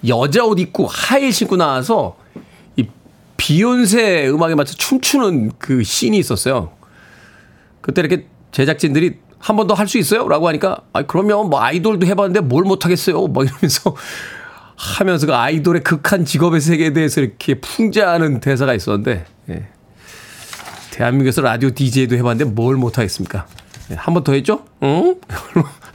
[0.07, 2.17] 여자 옷 입고 하일 신고 나와서
[2.75, 2.85] 이
[3.37, 6.71] 비욘세 음악에 맞춰 춤추는 그 씬이 있었어요.
[7.81, 10.27] 그때 이렇게 제작진들이 한 번 더 할 수 있어요?
[10.27, 13.27] 라고 하니까, 아, 그러면 뭐 아이돌도 해봤는데 뭘 못하겠어요?
[13.27, 13.95] 뭐 이러면서
[14.75, 19.67] 하면서 그 아이돌의 극한 직업의 세계에 대해서 이렇게 풍자하는 대사가 있었는데, 예.
[20.91, 23.45] 대한민국에서 라디오 DJ도 해봤는데 뭘 못하겠습니까?
[23.91, 24.65] 예, 한번 더 했죠?
[24.81, 25.15] 응?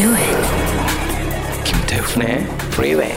[0.00, 1.64] Do it.
[1.64, 3.12] 김태훈의 Freeway.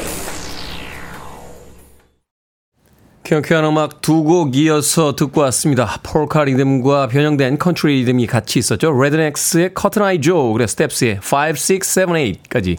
[3.24, 6.00] 쾌쾌한 음악 두 곡 이어서 듣고 왔습니다.
[6.04, 8.92] 폴카 리듬과 변형된 컨트리 리듬이 같이 있었죠.
[8.92, 12.78] Rednex의 Cotton Eye Joe, 그리고 Steps의 5, 6, 7, 8까지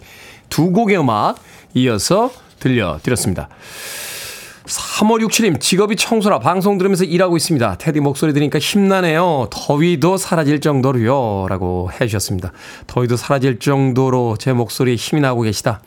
[0.50, 1.36] 두 곡의 음악
[1.72, 3.48] 이어서 들려드렸습니다.
[4.66, 7.76] 3567님, 직업이 청소라 방송 들으면서 일하고 있습니다.
[7.78, 9.48] 테디 목소리 들으니까 힘나네요.
[9.50, 11.46] 더위도 사라질 정도로요.
[11.48, 12.52] 라고 해주셨습니다.
[12.86, 15.82] 더위도 사라질 정도로 제 목소리에 힘이 나고 계시다.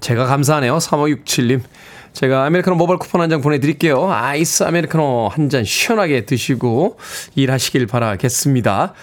[0.00, 0.78] 제가 감사하네요.
[0.78, 1.60] 3567님.
[2.12, 4.10] 제가 아메리카노 모바일 쿠폰 한 장 보내드릴게요.
[4.10, 6.98] 아이스 아메리카노 한 잔 시원하게 드시고
[7.36, 8.94] 일하시길 바라겠습니다.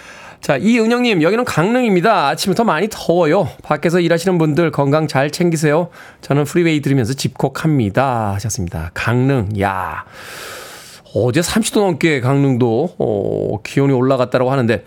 [0.41, 2.29] 자, 이은영님, 여기는 강릉입니다.
[2.29, 3.49] 아침부터 많이 더워요.
[3.61, 5.89] 밖에서 일하시는 분들 건강 잘 챙기세요.
[6.21, 8.33] 저는 프리웨이 들으면서 집콕합니다.
[8.35, 8.91] 하셨습니다.
[8.93, 10.05] 강릉, 야
[11.13, 14.85] 어제 30도 넘게 강릉도, 어, 기온이 올라갔다고 하는데,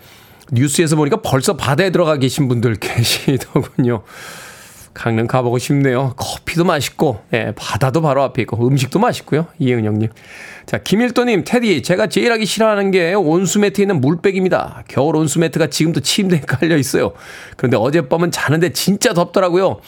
[0.51, 4.03] 뉴스에서 보니까 벌써 바다에 들어가 계신 분들 계시더군요.
[4.93, 6.13] 강릉 가보고 싶네요.
[6.17, 9.47] 커피도 맛있고, 예, 바다도 바로 앞에 있고, 음식도 맛있고요.
[9.59, 10.09] 이은영님.
[10.67, 14.83] 자, 김일도님, 테디, 제가 제일 하기 싫어하는 게 온수매트에 있는 물백입니다.
[14.87, 17.13] 겨울 온수매트가 지금도 침대에 깔려 있어요.
[17.57, 19.79] 그런데 어젯밤은 자는데 진짜 덥더라고요.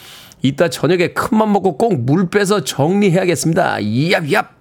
[0.42, 3.78] 이따 저녁에 큰맘 먹고 꼭 물 빼서 정리해야겠습니다.
[3.80, 4.54] 이압이압!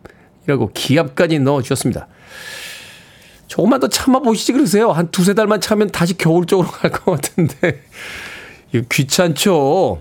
[0.47, 2.07] 이라고 기압까지 넣어주셨습니다.
[3.47, 4.91] 조금만 더 참아보시지 그러세요.
[4.91, 7.81] 한 두세 달만 참으면 다시 겨울 쪽으로 갈 것 같은데.
[8.91, 9.99] 귀찮죠?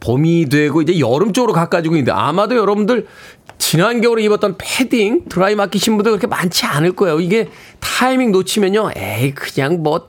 [0.00, 3.06] 봄이 되고 이제 여름 쪽으로 가까지고 있는데 아마도 여러분들
[3.58, 7.20] 지난 겨울에 입었던 패딩 드라이 맡기신 분들 그렇게 많지 않을 거예요.
[7.20, 8.92] 이게 타이밍 놓치면요.
[8.96, 10.08] 에이 그냥 뭐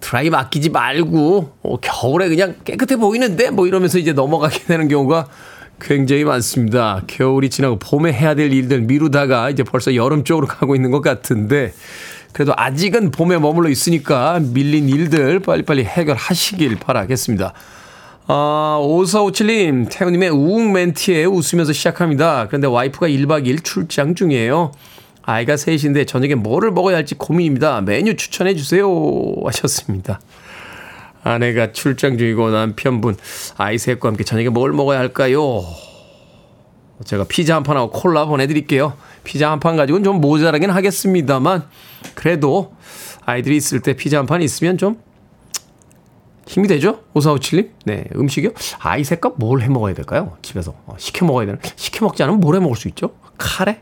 [0.00, 5.28] 드라이 맡기지 말고 어, 겨울에 그냥 깨끗해 보이는데 뭐 이러면서 이제 넘어가게 되는 경우가
[5.80, 7.02] 굉장히 많습니다.
[7.06, 11.72] 겨울이 지나고 봄에 해야 될 일들 미루다가 이제 벌써 여름 쪽으로 가고 있는 것 같은데
[12.32, 17.52] 그래도 아직은 봄에 머물러 있으니까 밀린 일들 빨리빨리 해결하시길 바라겠습니다.
[18.26, 22.46] 아, 5457님, 태우님의 우웅 멘트에 웃으면서 시작합니다.
[22.48, 24.72] 그런데 와이프가 1박 2일 출장 중이에요.
[25.22, 27.82] 아이가 셋인데 저녁에 뭐를 먹어야 할지 고민입니다.
[27.82, 28.88] 메뉴 추천해 주세요.
[29.44, 30.20] 하셨습니다.
[31.22, 33.16] 아내가 출장 중이고 남편분,
[33.56, 35.62] 아이 셋과 함께 저녁에 뭘 먹어야 할까요?
[37.04, 38.94] 제가 피자 한 판하고 콜라 보내드릴게요.
[39.24, 41.64] 피자 한 판 가지고는 좀 모자라긴 하겠습니다만,
[42.14, 42.74] 그래도
[43.24, 44.96] 아이들이 있을 때 피자 한 판 있으면 좀
[46.46, 47.00] 힘이 되죠?
[47.14, 47.70] 5457님?
[47.86, 48.50] 네, 음식이요?
[48.80, 50.36] 아이 셋과 뭘해 먹어야 될까요?
[50.42, 50.74] 집에서.
[50.86, 51.58] 어, 시켜 먹어야 되나?
[51.76, 53.14] 시켜 먹지 않으면 뭘 해 먹을 수 있죠?
[53.38, 53.80] 카레?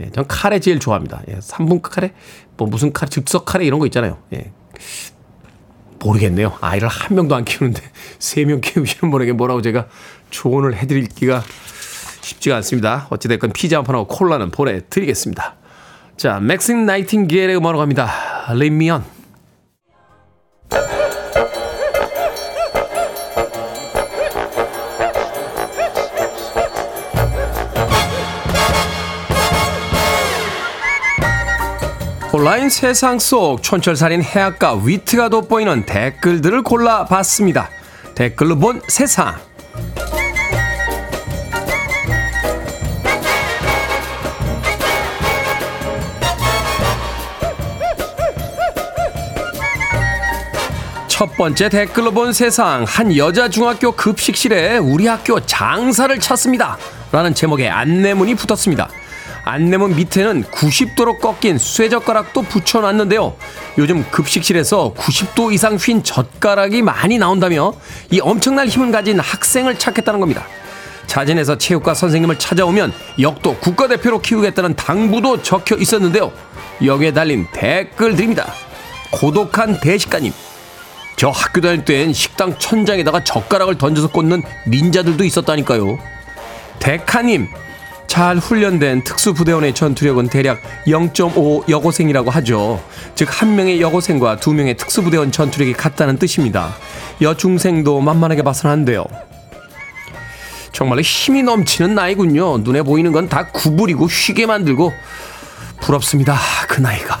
[0.00, 1.22] 예, 전 카레 제일 좋아합니다.
[1.28, 2.12] 예, 3분 카레?
[2.56, 4.18] 뭐 무슨 카레, 즉석 카레 이런 거 있잖아요.
[4.32, 4.52] 예.
[6.00, 6.56] 모르겠네요.
[6.60, 7.82] 아이를 한 명도 안 키우는데
[8.20, 9.88] 세 명 키우시는 분에게 뭐라고 제가
[10.30, 11.42] 조언을 해드리기가
[12.22, 13.06] 쉽지가 않습니다.
[13.10, 15.56] 어찌됐건 피자 한 판하고 콜라는 보내드리겠습니다.
[16.16, 18.10] 자, 맥신 나이팅게일의 음악으로 갑니다.
[18.54, 19.04] 레미언.
[32.48, 37.68] 온라인 세상 속 촌철살인 해악과 위트가 돋보이는 댓글들을 골라봤습니다.
[38.14, 39.36] 댓글로 본 세상.
[51.06, 52.84] 첫 번째 댓글로 본 세상.
[52.88, 56.78] 한 여자 중학교 급식실에 우리 학교 장사를 찾습니다.
[57.12, 58.88] 라는 제목의 안내문이 붙었습니다.
[59.48, 63.34] 안내문 밑에는 90도로 꺾인 쇠젓가락도 붙여놨는데요.
[63.78, 67.72] 요즘 급식실에서 90도 이상 휜 젓가락이 많이 나온다며
[68.10, 70.44] 이 엄청난 힘을 가진 학생을 찾겠다는 겁니다.
[71.06, 76.30] 자진해서 체육과 선생님을 찾아오면 역도 국가대표로 키우겠다는 당부도 적혀 있었는데요.
[76.84, 78.52] 여기에 달린 댓글들입니다.
[79.10, 80.30] 고독한 대식가님.
[81.16, 85.98] 저 학교 다닐 땐 식당 천장에다가 젓가락을 던져서 꽂는 닌자들도 있었다니까요.
[86.80, 87.48] 데카님.
[88.18, 92.82] 잘 훈련된 특수부대원의 전투력은 대략 0.5 여고생이라고 하죠.
[93.14, 96.74] 즉, 한 명의 여고생과 두 명의 특수부대원 전투력이 같다는 뜻입니다.
[97.20, 99.04] 여중생도 만만하게 봐서는 안 돼요.
[100.72, 102.58] 정말로 힘이 넘치는 나이군요.
[102.58, 104.92] 눈에 보이는 건 다 구부리고 쉬게 만들고
[105.80, 106.36] 부럽습니다.
[106.66, 107.20] 그 나이가.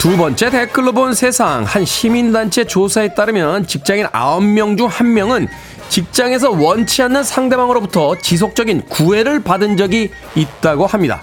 [0.00, 5.46] 두 번째 댓글로 본 세상 한 시민단체 조사에 따르면 직장인 9명 중 1명은
[5.90, 11.22] 직장에서 원치 않는 상대방으로부터 지속적인 구애를 받은 적이 있다고 합니다.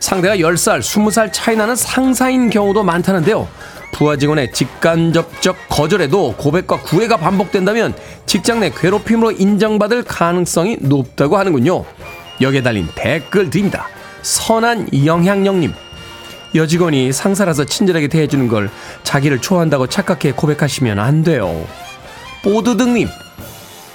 [0.00, 3.46] 상대가 10살, 20살 차이 나는 상사인 경우도 많다는데요.
[3.92, 7.94] 부하 직원의 직간접적 거절에도 고백과 구애가 반복된다면
[8.24, 11.84] 직장 내 괴롭힘으로 인정받을 가능성이 높다고 하는군요.
[12.40, 13.86] 여기에 달린 댓글 드립니다.
[14.22, 15.87] 선한 영향력님.
[16.54, 18.70] 여직원이 상사라서 친절하게 대해주는 걸
[19.02, 21.66] 자기를 좋아한다고 착각해 고백하시면 안 돼요.
[22.42, 23.08] 뽀드득님.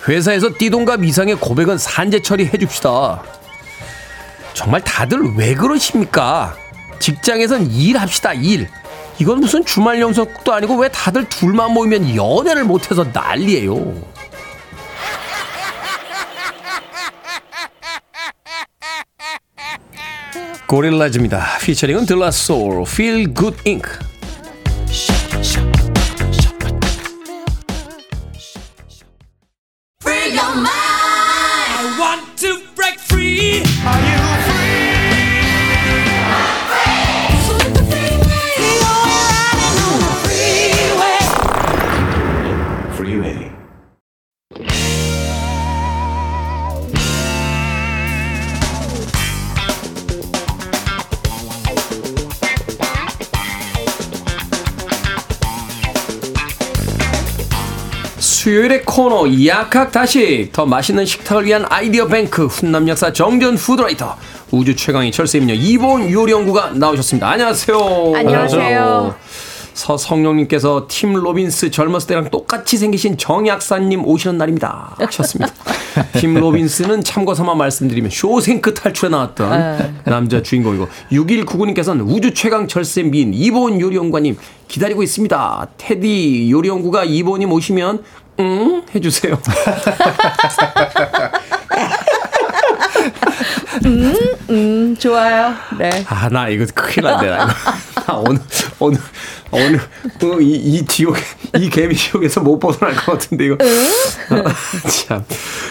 [0.08, 3.24] 회사에서 띠동갑 이상의 고백은 산재 처리해 줍시다.
[4.54, 6.56] 정말 다들 왜 그러십니까?
[7.00, 8.70] 직장에선 일합시다, 일.
[9.20, 14.13] 이건 무슨 주말 연속도 아니고 왜 다들 둘만 모이면 연애를 못해서 난리예요.
[20.74, 21.60] 고릴라즈입니다.
[21.62, 24.13] 피처링은 들라 소울, Feel Good Inc.
[59.46, 64.16] 약학다식 더 맛있는 식탁을 위한 아이디어 뱅크 훈남 약사 정재훈 food writer
[64.52, 67.28] 우주 최강의 절세미녀 이보은 요리연구가 나오셨습니다.
[67.28, 68.14] 안녕하세요.
[68.16, 69.16] 안녕하세요.
[69.74, 74.96] 서성룡님께서 팀 로빈스 젊었을 때랑 똑같이 생기신 정약사님 오시는 날입니다.
[75.00, 75.52] 하셨습니다.
[76.20, 83.82] 팀 로빈스는 참고 삼아 말씀드리면 쇼생크 탈출에 나왔던 남자 주인공이고 6199님께서는 우주 최강 절세미인 이보은
[83.82, 85.68] 요리연구가님 기다리고 있습니다.
[85.78, 88.04] 테디 요리연구가 이본님 오시면
[88.40, 89.38] 응 해주세요.
[93.86, 94.16] 음,
[94.98, 95.54] 좋아요.
[95.78, 96.04] 네.
[96.08, 97.30] 아, 나 이거 큰일 났네.
[97.30, 97.54] 나 이거.
[98.06, 98.42] 나 오늘,
[98.80, 99.00] 오늘,
[99.52, 99.80] 오늘,
[100.20, 101.16] 또 이, 이 지옥,
[101.58, 103.58] 이 개미 지옥에서 못 벗어날 것 같은데, 이거.
[105.08, 105.24] 참.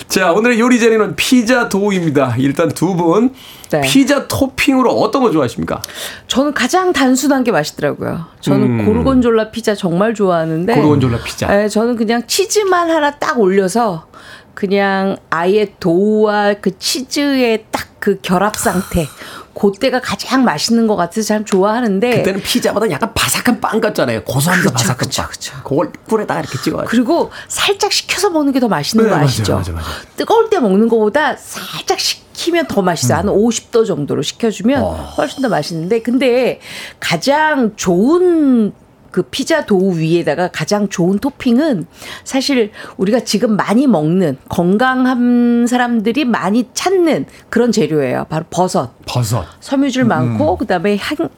[0.09, 2.37] 자, 오늘의 요리 재료는 피자 도우입니다.
[2.39, 3.35] 일단 두 분.
[3.71, 3.81] 네.
[3.83, 5.83] 피자 토핑으로 어떤 거 좋아하십니까?
[6.29, 8.27] 저는 가장 단순한 게 맛있더라고요.
[8.41, 10.73] 저는 고르곤졸라 피자 정말 좋아하는데.
[10.73, 10.77] 음.
[10.77, 11.47] 고르곤졸라 피자.
[11.49, 14.07] 네, 저는 그냥 치즈만 하나 딱 올려서
[14.55, 19.07] 그냥 아예 도우와 그 치즈의 딱 그 결합 상태.
[19.55, 22.17] 그때가 가장 맛있는 것 같아서 참 좋아하는데.
[22.17, 24.25] 그때는 피자보다 약간 바삭한 빵 같잖아요.
[24.25, 25.31] 고소하면서 그쵸, 바삭한 그쵸, 빵.
[25.31, 25.55] 그쵸.
[25.63, 26.91] 그걸 꿀에다가 이렇게 찍어가지고.
[26.91, 29.53] 그리고 살짝 식혀서 먹는 게 더 맛있는 네, 거 아시죠?
[29.55, 29.87] 맞아요, 맞아요.
[30.17, 33.19] 뜨거울 때 먹는 것보다 살짝 식히면 더 맛있어요.
[33.19, 34.85] 한 50도 정도로 식혀주면 음.
[34.85, 35.15] 어.
[35.17, 36.59] 훨씬 더 맛있는데 근데
[36.99, 38.73] 가장 좋은
[39.13, 41.87] 그 피자 도우 위에다가 가장 좋은 토핑은
[42.25, 48.27] 사실 우리가 지금 많이 먹는 건강한 사람들이 많이 찾는 그런 재료예요.
[48.31, 48.91] 바로 버섯.
[49.07, 49.45] 버섯.
[49.61, 51.29] 섬유질 많고 그다음에 향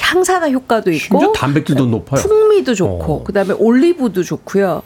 [0.00, 1.20] 향산화 효과도 있고 음.
[1.20, 2.22] 심지어 단백질도 높아요.
[2.22, 3.24] 풍미도 좋고 어.
[3.24, 4.82] 그다음에 올리브도 좋고요.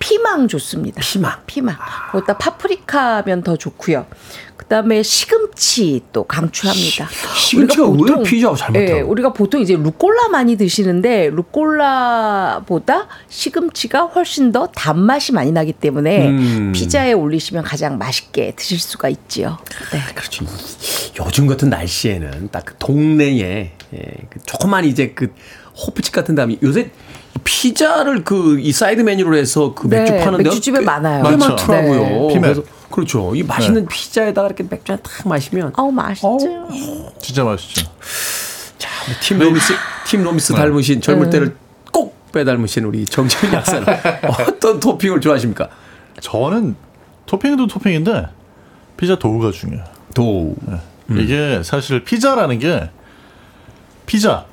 [0.00, 1.00] 피망 좋습니다.
[1.00, 1.32] 피망.
[1.46, 1.76] 피망.
[2.10, 4.06] 거기다 파프리카면 더 좋고요.
[4.56, 7.08] 그다음에 시금치 또 강추합니다.
[7.36, 9.10] 시금치가 우리가 왜 피자하고 잘 예, 맞더라고요?
[9.10, 16.72] 우리가 보통 이제 루꼴라 많이 드시는데 루꼴라보다 시금치가 훨씬 더 단맛이 많이 나기 때문에 음.
[16.74, 19.58] 피자에 올리시면 가장 맛있게 드실 수가 있지요.
[19.92, 20.00] 네.
[20.14, 20.44] 그렇죠.
[20.44, 20.48] 이-
[21.24, 25.32] 요즘 같은 날씨에는 딱 그 동네에 예, 그 조그만 이제 그
[25.86, 26.90] 호프집 같은 다음에 요새
[27.44, 31.22] 피자를 그 이 사이드 메뉴로 해서 그 네, 맥주 파는 데가 맥주집에 꽤- 많아요.
[31.22, 32.00] 많더라고요.
[32.00, 32.28] 네.
[32.28, 32.40] 피맥.
[32.42, 33.34] 그래서 그렇죠.
[33.34, 36.38] 이 맛있는 피자에다가 이렇게 맥주 한잔 마시면 어우 맛있죠.
[37.20, 37.86] 진짜 맛있죠.
[38.78, 38.88] 자,
[39.20, 39.74] 팀 로빈스
[40.06, 41.56] 팀 로빈스 닮으신 젊을 때를
[41.92, 43.86] 꼭 빼닮으신 우리 정재훈 약사는
[44.48, 45.68] 어떤 토핑을 좋아하십니까?
[46.20, 46.76] 저는
[47.26, 48.28] 토핑도 토핑인데
[48.96, 49.84] 피자 도우가 중요해요.
[50.14, 50.54] 도우
[51.10, 52.90] 이게 사실 피자라는 게
[54.06, 54.46] 피자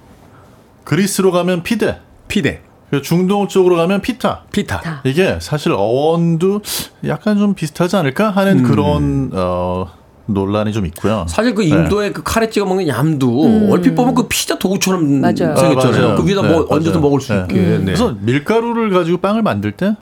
[0.83, 5.01] 그리스로 가면 피데 피데 그리고 중동 쪽으로 가면 피타 피타 다.
[5.03, 6.61] 이게 사실 어원도
[7.07, 9.87] 약간 좀 비슷하지 않을까 하는 그런 어,
[10.25, 11.25] 논란이 좀 있고요.
[11.27, 13.67] 사실 그 인도의 그 카레 찍어 먹는 난도 음.
[13.71, 15.33] 얼핏 보면 그 피자 도우처럼 맞아요.
[15.55, 15.73] 생겼잖아요.
[15.73, 16.15] 아, 맞아요.
[16.15, 17.01] 그 위에다 네, 뭐 얹어서 맞아요.
[17.01, 17.41] 먹을 수 네.
[17.41, 17.53] 있게.
[17.55, 17.85] 네.
[17.85, 19.95] 그래서 밀가루를 가지고 빵을 만들 때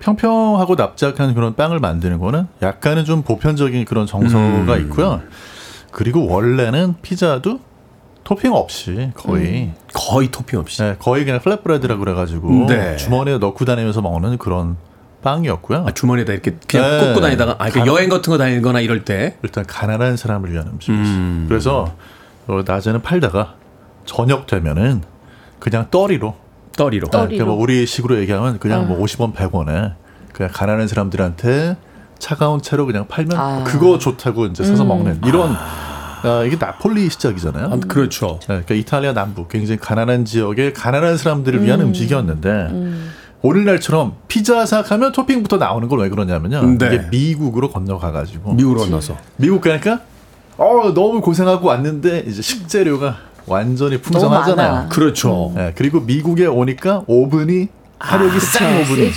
[0.00, 4.80] 평평하고 납작한 그런 빵을 만드는 거는 약간은 좀 보편적인 그런 정서가 음.
[4.82, 5.22] 있고요.
[5.92, 7.60] 그리고 원래는 피자도
[8.28, 10.82] 토핑 없이 거의 거의 토핑 없이.
[10.82, 12.94] 네, 거의 그냥 flatbread라고 그래가지고 음, 네.
[12.98, 14.76] 주머니에 넣고 다니면서 먹는 그런
[15.22, 15.86] 빵이었고요.
[15.88, 17.06] 아, 주머니에다 이렇게 그냥 네.
[17.06, 21.16] 꽂고 다니다가 아, 그 여행 같은 거 다니거나 이럴 때 일단 가난한 사람을 위한 음식이었어요.
[21.16, 21.46] 음.
[21.48, 21.94] 그래서
[22.46, 23.54] 어, 낮에는 팔다가
[24.04, 25.04] 저녁 되면은
[25.58, 26.34] 그냥 떠리로.
[26.76, 27.08] 떠리로.
[27.08, 29.94] 네, 그러니까 뭐 우리 식으로 얘기하면 그냥 뭐 50원, 100원에
[30.34, 31.78] 그냥 가난한 사람들한테
[32.18, 33.64] 차가운 채로 그냥 팔면 아.
[33.64, 35.56] 그거 좋다고 이제 사서 먹는 이런
[36.22, 37.66] 아, 이게 나폴리 시작이잖아요.
[37.66, 38.38] 아, 그렇죠.
[38.42, 41.94] 네, 그러니까 이탈리아 남부 굉장히 가난한 지역의 가난한 사람들을 위한 음.
[41.94, 42.68] 식이었는데
[43.42, 46.76] 오늘날처럼 피자 생각하면 토핑부터 나오는 걸 왜 그러냐면요.
[46.78, 46.86] 네.
[46.86, 49.16] 이게 미국으로 건너가가지고 미국으로 건너서.
[49.36, 50.00] 미국 가니까
[50.56, 53.16] 어 너무 고생하고 왔는데 이제 식재료가
[53.46, 53.98] 완전히.
[54.00, 54.88] 풍성하잖아요.
[54.90, 55.52] 그렇죠.
[55.54, 57.68] 네, 그리고 미국에 오니까 오븐이
[57.98, 59.12] 화력이 싼 오븐이.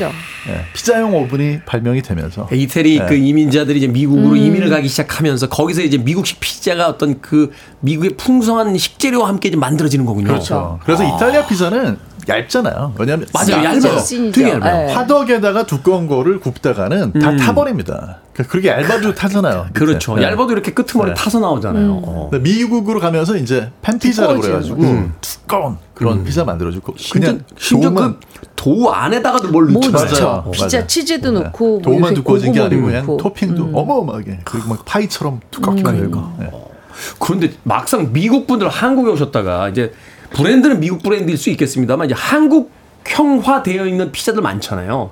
[0.50, 3.06] 예, 피자용 오븐이 발명이 되면서 이태리 네.
[3.06, 7.52] 그 이민자들이 이제 미국으로 이민을 가기 시작하면서 거기서 이제 미국식 피자가 어떤 그
[7.82, 10.28] 미국의 풍성한 식재료와 함께 이제 만들어지는 거군요.
[10.28, 10.80] 그렇죠.
[10.84, 12.94] 그래서 이탈리아 피자는 얇잖아요.
[12.98, 13.64] 왜냐하면 맞아요.
[13.64, 13.88] 얇죠.
[13.88, 14.32] 얇아요.
[14.32, 14.88] 되게 얇아요.
[14.88, 14.94] 네.
[14.94, 18.20] 화덕에다가 두꺼운 거를 굽다가는 다 타버립니다.
[18.34, 19.68] 그러니까 그렇게 얇아도 타잖아요.
[19.74, 20.16] 그렇죠.
[20.16, 20.24] 네.
[20.24, 21.14] 얇아도 이렇게 끄트머리 네.
[21.16, 22.02] 타서 나오잖아요.
[22.04, 22.28] 어.
[22.32, 28.18] 근데 미국으로 가면서 이제 팬피자라고 그래가지고 두꺼운 그런 피자 만들어주고 그냥 심지어 도우만
[28.56, 29.92] 그도 안에다가도 뭘뭐 넣죠.
[29.92, 30.44] 맞아요.
[30.46, 30.52] 넣죠.
[30.52, 30.88] 피자.
[30.88, 31.40] 치즈도 네.
[31.42, 33.18] 넣고 뭐 도우만 요새 두꺼워진 게 아니고 그냥 넣고.
[33.18, 33.76] 토핑도 음.
[33.76, 36.52] 어마어마하게 그리고 막 파이처럼 두껍게 만들고 네.
[37.20, 39.92] 그런데 막상 미국 분들 한국에 오셨다가 이제
[40.34, 45.12] 브랜드는 미국 브랜드일 수 있겠습니다만 이제 한국형화되어 있는 피자들 많잖아요.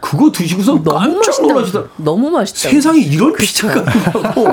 [0.00, 1.42] 그거 드시고서 너무 깜짝 맛있다.
[1.46, 1.84] 놀라시다.
[1.96, 2.70] 너무 맛있다.
[2.70, 4.46] 세상에 이런 피자가 있다고.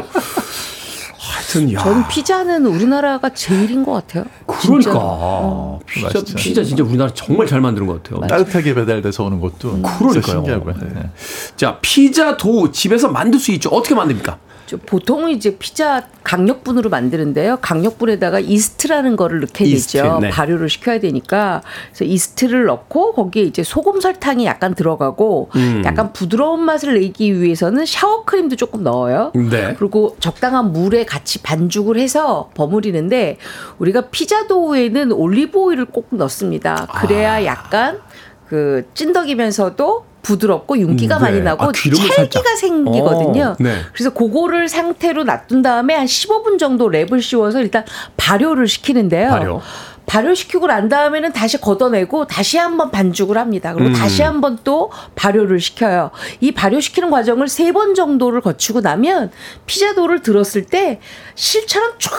[1.18, 1.80] 하여튼 야.
[1.84, 4.26] 저는 피자는 우리나라가 제일인 것 같아요.
[4.46, 5.80] 그러니까 진짜로.
[5.86, 6.36] 피자 맛있죠.
[6.36, 8.28] 피자 진짜 우리나라 정말 잘 만드는 것 같아요.
[8.28, 10.36] 따뜻하게 배달돼서 오는 것도 진짜 그러니까요.
[10.38, 10.76] 신기하고요.
[10.82, 10.88] 네.
[10.96, 11.10] 네.
[11.56, 13.70] 자 피자 도 집에서 만들 수 있죠.
[13.70, 14.39] 어떻게 만듭니까?
[14.66, 17.57] 저 보통 이제 피자 강력분으로 만드는데요.
[17.61, 20.20] 강력분에다가 이스트라는 거를 넣게 이스트, 되죠.
[20.20, 20.30] 네.
[20.30, 21.61] 발효를 시켜야 되니까.
[21.89, 25.84] 그래서 이스트를 넣고 거기에 이제 소금 설탕이 약간 들어가고 음.
[25.86, 29.32] 약간 부드러운 맛을 내기 위해서는 사워크림도 조금 넣어요.
[29.36, 29.76] 네.
[29.78, 33.38] 그리고 적당한 물에 같이 반죽을 해서 버무리는데
[33.78, 36.88] 우리가 피자 도우에는 올리브 오일을 꼭 넣습니다.
[37.01, 37.45] 그래야 아.
[37.45, 37.99] 약간
[38.47, 41.43] 그 찐덕이면서도 부드럽고 윤기가 음, 많이 네.
[41.43, 42.43] 나고 아, 찰기가 살짝.
[42.57, 43.43] 생기거든요.
[43.43, 43.78] 어, 네.
[43.93, 47.86] 그래서 그거를 상태로 놔둔 다음에 한 15분 정도 랩을 씌워서 일단
[48.17, 49.30] 발효를 시키는데요.
[49.30, 49.61] 발효.
[50.07, 53.73] 발효시키고 난 다음에는 다시 걷어내고 다시 한번 반죽을 합니다.
[53.73, 53.93] 그리고 음.
[53.95, 56.11] 다시 한번 또 발효를 시켜요.
[56.41, 59.32] 이 발효시키는 과정을 세 번 정도를 거치고 나면
[59.65, 60.99] 피자도를 들었을 때
[61.34, 62.11] 실처럼 쫙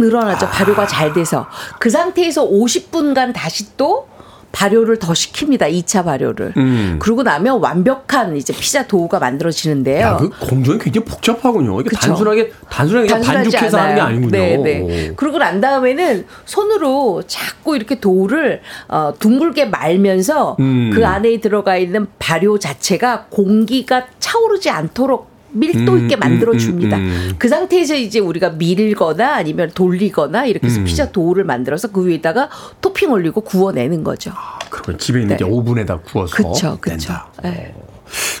[0.00, 0.48] 늘어나죠.
[0.48, 1.46] 발효가 잘 돼서.
[1.78, 4.08] 그 상태에서 50분간 다시 또
[4.54, 5.70] 발효를 더 시킵니다.
[5.72, 6.52] 2차 발효를.
[6.56, 6.96] 음.
[7.00, 10.06] 그러고 나면 완벽한 이제 피자 도우가 만들어지는데요.
[10.06, 11.80] 야, 그 공정이 굉장히 복잡하군요.
[11.80, 12.06] 이게 그쵸.
[12.08, 14.16] 단순하게 단순하게 그냥 반죽해서 하는 게 않아요.
[14.16, 14.30] 아니군요.
[14.30, 15.12] 네, 네.
[15.16, 20.90] 그러고 난 다음에는 손으로 자꾸 이렇게 도우를 어, 둥글게 말면서 음.
[20.94, 26.96] 그 안에 들어가 있는 발효 자체가 공기가 차오르지 않도록 밀도 음, 있게 만들어 음, 줍니다.
[26.96, 27.34] 음, 음.
[27.38, 30.84] 그 상태에서 이제 우리가 밀거나 아니면 돌리거나 이렇게 해서 음.
[30.84, 32.48] 피자 도우를 만들어서 그 위에다가
[32.80, 34.32] 토핑 올리고 구워내는 거죠.
[34.70, 35.44] 그러면 집에 있는 네.
[35.44, 36.90] 오븐에다 구워서 그쵸, 그쵸.
[36.90, 37.26] 낸다.
[37.42, 37.74] 네.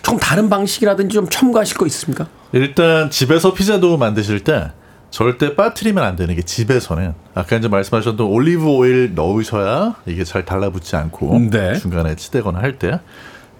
[0.02, 2.26] 좀 다른 방식이라든지 좀 첨가하실 거 있습니까?
[2.52, 4.70] 일단 집에서 피자도 만드실 때
[5.10, 10.96] 절대 빠뜨리면 안 되는 게 집에서는 아까 이제 말씀하셨던 올리브 오일 넣으셔야 이게 잘 달라붙지
[10.96, 11.74] 않고 네.
[11.78, 12.98] 중간에 치대거나 할 때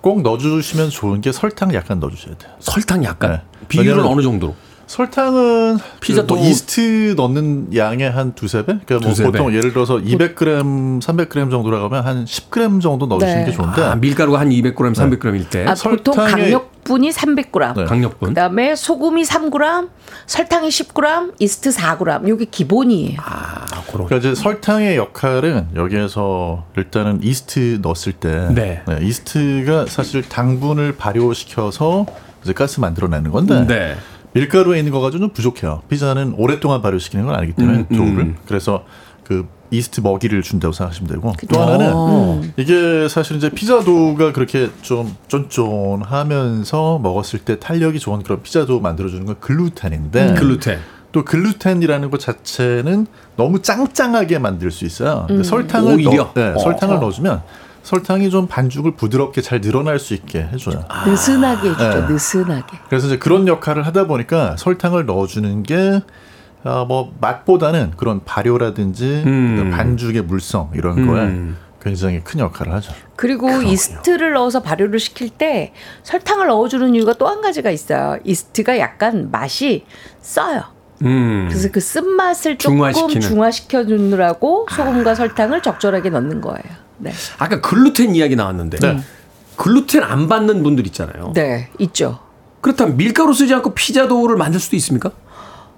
[0.05, 2.53] 꼭 넣어주시면 좋은 게 설탕 약간 넣어주셔야 돼요.
[2.59, 3.41] 설탕 약간 네.
[3.69, 4.55] 비율은 어느 정도로?
[4.87, 8.75] 설탕은 피자 피자 뭐 도우- 이스트 넣는 양의 한 두세 배?
[8.85, 9.31] 그러니까 뭐 두세 배.
[9.31, 13.47] 보통 예를 들어서 200g, 300g 정도라고 하면 한 10g 정도 넣으시는 네.
[13.47, 17.77] 게 좋은데 아, 밀가루가 한 200g, 300g일 때 아, 보통 설탕에- 강력분이 300g.
[17.77, 17.85] 네.
[17.85, 18.29] 강력분.
[18.29, 19.89] 그다음에 소금이 3g,
[20.27, 22.29] 설탕이 10g, 이스트 4g.
[22.29, 23.19] 요게 기본이에요.
[23.21, 24.07] 아, 그런.
[24.07, 28.83] 그러니까 이제 설탕의 역할은 여기에서 일단은 이스트 넣었을 때 네.
[29.01, 32.07] 이스트가 사실 당분을 발효시켜서
[32.43, 33.97] 이제 가스 만들어내는 건데 네.
[34.35, 35.83] 밀가루에 있는 거 가지고는 부족해요.
[35.89, 38.37] 피자는 오랫동안 발효시키는 건 아니기 때문에 음, 음.
[38.47, 38.85] 그래서
[39.23, 41.55] 그 이스트 먹이를 준다고 생각하시면 되고 그쵸.
[41.55, 42.41] 또 하나는 어.
[42.57, 48.81] 이게 사실 이제 피자 도우가 그렇게 좀 쫀쫀하면서 먹었을 때 탄력이 좋은 그런 피자 도우
[48.81, 50.79] 만들어주는 건 글루텐인데 글루텐.
[51.13, 53.07] 또 글루텐이라는 것 자체는
[53.37, 55.25] 너무 짱짱하게 만들 수 있어요.
[55.29, 56.17] 근데 설탕을 오히려?
[56.17, 56.59] 넣, 네, 어.
[56.59, 57.43] 설탕을 넣어주면
[57.85, 60.85] 설탕이 좀 반죽을 부드럽게 잘 늘어날 수 있게 해줘요.
[61.07, 62.07] 느슨하게 해주죠.
[62.07, 62.13] 네.
[62.13, 62.79] 느슨하게.
[62.89, 66.01] 그래서 이제 그런 역할을 하다 보니까 설탕을 넣어주는 게
[66.65, 69.71] 어, 뭐 맛보다는 그런 발효라든지 음.
[69.75, 71.07] 반죽의 물성 이런 음.
[71.07, 72.93] 거에 굉장히 큰 역할을 하죠.
[73.17, 78.19] 그리고 이스트를 넣어서 발효를 시킬 때 설탕을 넣어주는 이유가 또 한 가지가 있어요.
[78.25, 79.85] 이스트가 약간 맛이
[80.23, 80.63] 써요.
[81.03, 81.47] 음.
[81.51, 83.21] 그래서 그 쓴맛을 조금 중화시키는.
[83.21, 86.63] 중화시켜 주느라고 소금과 설탕을 적절하게 넣는 거예요.
[86.99, 87.13] 네.
[87.39, 89.01] 아까 글루텐 이야기 나왔는데 네.
[89.57, 91.33] 글루텐 안 받는 분들 있잖아요.
[91.35, 92.21] 네, 있죠.
[92.63, 95.11] 그렇다면 밀가루 쓰지 않고 피자 도우를 만들 수도 있습니까?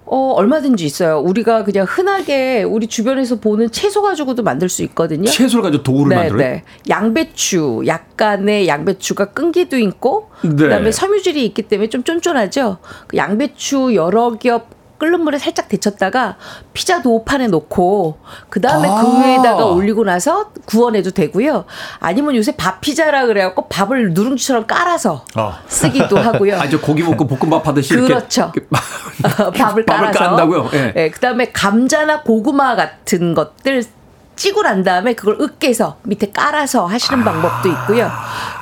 [0.08, 1.18] 어, 얼마든지 있어요.
[1.18, 5.28] 우리가 그냥 흔하게 우리 주변에서 보는 채소 가지고도 만들 수 있거든요.
[5.28, 6.38] 채소를 가지고 도우를 네, 만들어요?
[6.38, 6.62] 네.
[6.88, 10.50] 양배추, 약간의 양배추가 끈기도 있고, 네.
[10.54, 12.78] 그다음에 섬유질이 있기 때문에 좀 쫀쫀하죠.
[13.08, 16.36] 그 양배추 여러 겹 끓는 물에 살짝 데쳤다가
[16.72, 18.18] 피자 도우 판에 놓고
[18.48, 19.02] 그 다음에 아.
[19.02, 21.64] 그 위에다가 올리고 나서 구워내도 되고요.
[22.00, 25.54] 아니면 요새 밥 피자라 그래갖고 밥을 누룽지처럼 깔아서 어.
[25.68, 26.56] 쓰기도 하고요.
[26.60, 28.52] 아, 저 고기 먹고 볶음밥 하듯이 그렇죠.
[28.54, 28.68] 이렇게
[29.58, 30.70] 밥을 깔아서 깐다고요?
[30.72, 30.92] 예.
[30.92, 33.84] 네, 그다음에 감자나 고구마 같은 것들
[34.36, 38.10] 찌고 난 다음에 그걸 으깨서 밑에 깔아서 하시는 방법도 있고요.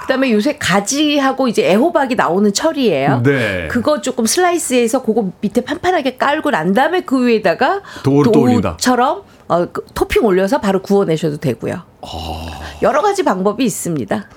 [0.02, 3.22] 그다음에 요새 가지하고 이제 애호박이 나오는 철이에요.
[3.22, 3.68] 네.
[3.68, 7.82] 그거 조금 슬라이스해서 그거 밑에 판판하게 깔고 난 다음에 그 위에다가.
[8.02, 11.82] 도우처럼 어, 그 토핑 올려서 바로 구워내셔도 되고요.
[12.02, 12.60] 아.
[12.82, 14.28] 여러 가지 방법이 있습니다.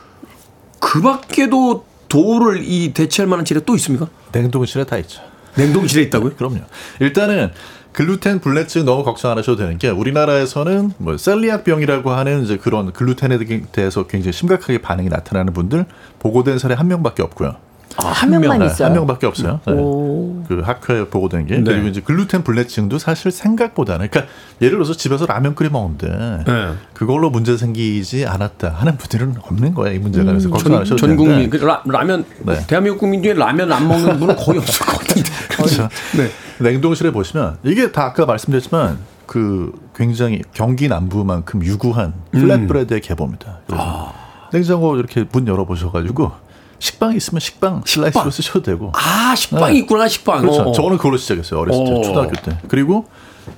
[0.79, 4.07] 그 밖에도 도우를 이 대체할 만한 재료 또 있습니까?
[4.31, 5.21] 냉동실에 다 있죠.
[5.55, 6.35] 냉동실에 있다고요?
[6.38, 6.59] 그럼요.
[6.99, 7.51] 일단은
[7.97, 13.39] 글루텐 불내증 너무 걱정 안 하셔도 되는 게 우리나라에서는 뭐 셀리악병이라고 하는 이제 그런 글루텐에
[13.71, 15.87] 대해서 굉장히 심각하게 반응이 나타나는 분들
[16.19, 17.55] 보고된 사례 한 명밖에 없고요.
[17.95, 18.89] 아, 한 명만 네, 있어요.
[18.89, 19.61] 한 명밖에 없어요.
[19.65, 19.73] 네.
[19.73, 20.43] 오.
[20.47, 21.63] 그 학회에 보고된 게 네.
[21.63, 24.31] 그리고 이제 글루텐 불내증도 사실 생각보다는 그러니까
[24.61, 26.73] 예를 들어서 집에서 라면 끓여 먹는데 네.
[26.93, 30.97] 그걸로 문제 생기지 않았다 하는 분들은 없는 거야 이 문제가 그래서 걱정 안 전, 하셔도
[30.97, 32.59] 전 되는데 국민 그 라, 라면 네.
[32.67, 35.31] 대한민국 국민 중에 라면 안 먹는 분은 거의 없을 것 같은데.
[35.49, 35.89] 그렇죠.
[36.15, 36.29] 네.
[36.60, 42.41] 냉동실에 보시면 이게 다 아까 말씀드렸지만 그 굉장히 경기 남부만큼 유구한 음.
[42.41, 43.60] flatbread의 계보입니다.
[43.72, 44.14] 아.
[44.51, 46.32] 냉장고 이렇게 문 열어보셔가지고
[46.80, 48.91] 식빵 있으면 식빵 슬라이스로 쓰셔도 되고.
[48.95, 49.80] 아 식빵이 네.
[49.80, 50.41] 있구나 식빵.
[50.41, 50.62] 그렇죠.
[50.62, 50.72] 어.
[50.72, 52.01] 저는 그걸로 시작했어요 어렸을 때 어.
[52.01, 52.58] 초등학교 때.
[52.68, 53.08] 그리고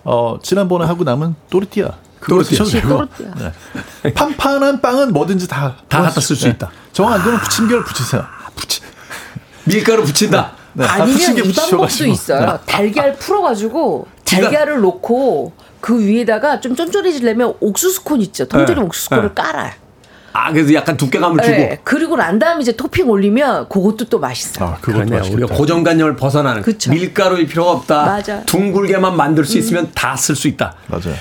[0.04, 1.92] 어 지난번에 하고 남은 또르띠아.
[2.20, 2.66] 그걸 또르띠아.
[2.66, 3.06] 쓰셔도 되고.
[3.08, 3.52] 또르띠아.
[4.04, 4.14] 네.
[4.14, 6.72] 판판한 빵은 뭐든지 다 다 갖다 쓸 수 있다.
[6.94, 8.24] 정 안 되면 부침개를 부치세요.
[8.56, 8.82] 부치.
[9.66, 10.54] 밀가루 부친다.
[10.80, 10.86] 네.
[10.88, 12.06] 다 아니면 이 방법도.
[12.06, 12.60] 있어요.
[12.66, 15.52] 달걀 풀어가지고 달걀을 놓고
[15.82, 18.48] 그 위에다가 좀 쫀쫀해지려면 옥수수 콘 있죠.
[18.48, 18.86] 통조림 네.
[18.86, 19.30] 옥수수 콘을 네.
[19.36, 19.72] 깔아요.
[20.32, 21.56] 아 그래서 약간 두께감을 주고.
[21.56, 21.80] 네.
[21.84, 24.70] 그리고 난 다음에 이제 토핑 올리면 그것도 또 맛있어요.
[24.70, 25.24] 아, 그러네요.
[25.32, 26.92] 우리가 고정관념을 벗어나는 그쵸.
[26.92, 28.06] 밀가루일 필요가 없다.
[28.06, 28.44] 맞아.
[28.46, 30.76] 둥글게만 만들 수 있으면 다쓸 수 있다.
[30.88, 31.16] 맞아요.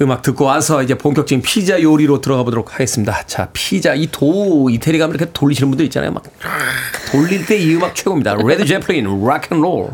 [0.00, 3.24] 음악 듣고 와서 이제 본격적인 피자 요리로 들어가 보도록 하겠습니다.
[3.26, 6.12] 자, 피자 이 도 이태리 가면 이렇게 돌리시는 분들 있잖아요.
[6.12, 6.24] 막
[7.12, 8.36] 돌릴 때 이 음악 최고입니다.
[8.44, 9.90] 레드 제플린 Rock and Roll.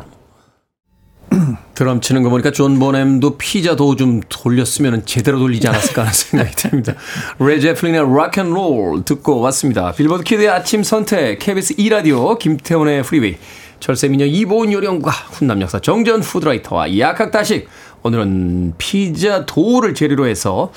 [1.74, 6.52] 드럼 치는 거 보니까 존 보넴도 피자 도우 좀 돌렸으면 제대로 돌리지 않았을까 하는 생각이
[6.56, 6.94] 듭니다.
[7.38, 9.92] 레드 제플린의 Rock and Roll 듣고 왔습니다.
[9.92, 13.36] 빌보드 키드의 아침 선택 KBS 2 라디오 김태훈의 프리웨이
[13.80, 17.68] 절세미녀 이보은 요리연구가 훈남 약사 정재훈 food writer와 약학다식
[18.02, 20.72] 오늘은 피자 도우를 재료로 해서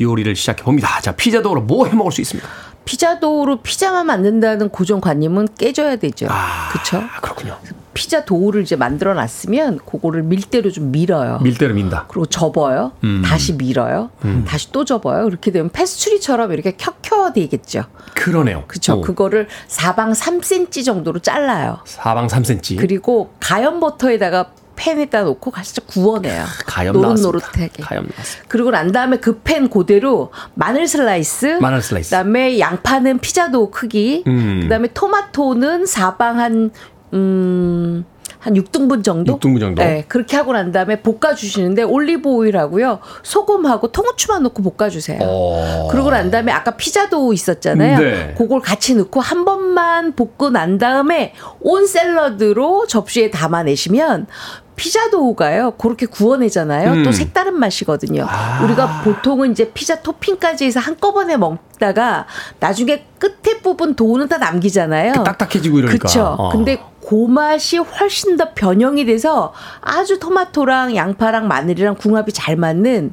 [0.00, 1.00] 요리를 시작해 봅니다.
[1.00, 2.48] 자, 피자 도우로 뭐 해 먹을 수 있습니까?
[2.84, 6.28] 피자 도우로 피자만 만든다는 고정관념은 깨져야 되죠.
[6.70, 6.98] 그렇죠?
[6.98, 7.56] 아, 그렇군요.
[7.94, 11.38] 피자 도우를 이제 만들어 놨으면 그거를 밀대로 좀 밀어요.
[11.42, 12.04] 밀대로 민다.
[12.08, 12.92] 그리고 접어요.
[13.04, 13.22] 음.
[13.24, 14.10] 다시 밀어요.
[14.46, 15.24] 다시 또 접어요.
[15.24, 17.84] 그렇게 되면 패스츄리처럼 이렇게 켜켜 되겠죠.
[18.14, 18.64] 그러네요.
[18.68, 18.98] 그렇죠.
[18.98, 19.00] 오.
[19.00, 21.78] 그거를 사방 3cm 정도로 잘라요.
[21.86, 22.78] 사방 3cm.
[22.78, 26.44] 그리고 가염 버터에다가 팬에다 놓고 살짝 구워내요.
[26.66, 26.94] 가염.
[26.94, 27.82] 노릇노릇하게.
[27.82, 28.44] 가염 나왔습니다.
[28.48, 32.10] 그리고 난 다음에 그 팬 그대로 마늘 슬라이스, 마늘 슬라이스.
[32.10, 34.60] 그다음에 양파는 피자도 크기, 음.
[34.62, 36.70] 그다음에 토마토는 사방 한
[37.14, 38.04] 음.
[38.38, 39.40] 한 6등분 정도?
[39.40, 39.82] 6등분 정도?
[39.82, 45.18] 네, 그렇게 하고 난 다음에 볶아 주시는데 올리브 오일하고요, 소금하고 통후추만 넣고 볶아 주세요.
[45.20, 45.88] 어.
[45.90, 47.98] 그러고 난 다음에 아까 피자도 있었잖아요.
[47.98, 48.34] 네.
[48.38, 54.28] 그걸 같이 넣고 한 번만 볶고 난 다음에 온 샐러드로 접시에 담아내시면
[54.76, 55.72] 피자 도우가요.
[55.72, 56.92] 그렇게 구워내잖아요.
[56.92, 57.02] 음.
[57.02, 58.26] 또 색다른 맛이거든요.
[58.28, 58.60] 아.
[58.62, 62.26] 우리가 보통은 이제 피자 토핑까지 해서 한꺼번에 먹다가
[62.60, 65.12] 나중에 끝에 부분 도우는 다 남기잖아요.
[65.14, 65.98] 그 딱딱해지고 이러니까.
[65.98, 66.36] 그렇죠.
[66.38, 66.50] 어.
[66.50, 73.12] 근데 그 맛이 훨씬 더 변형이 돼서 아주 토마토랑 양파랑 마늘이랑 궁합이 잘 맞는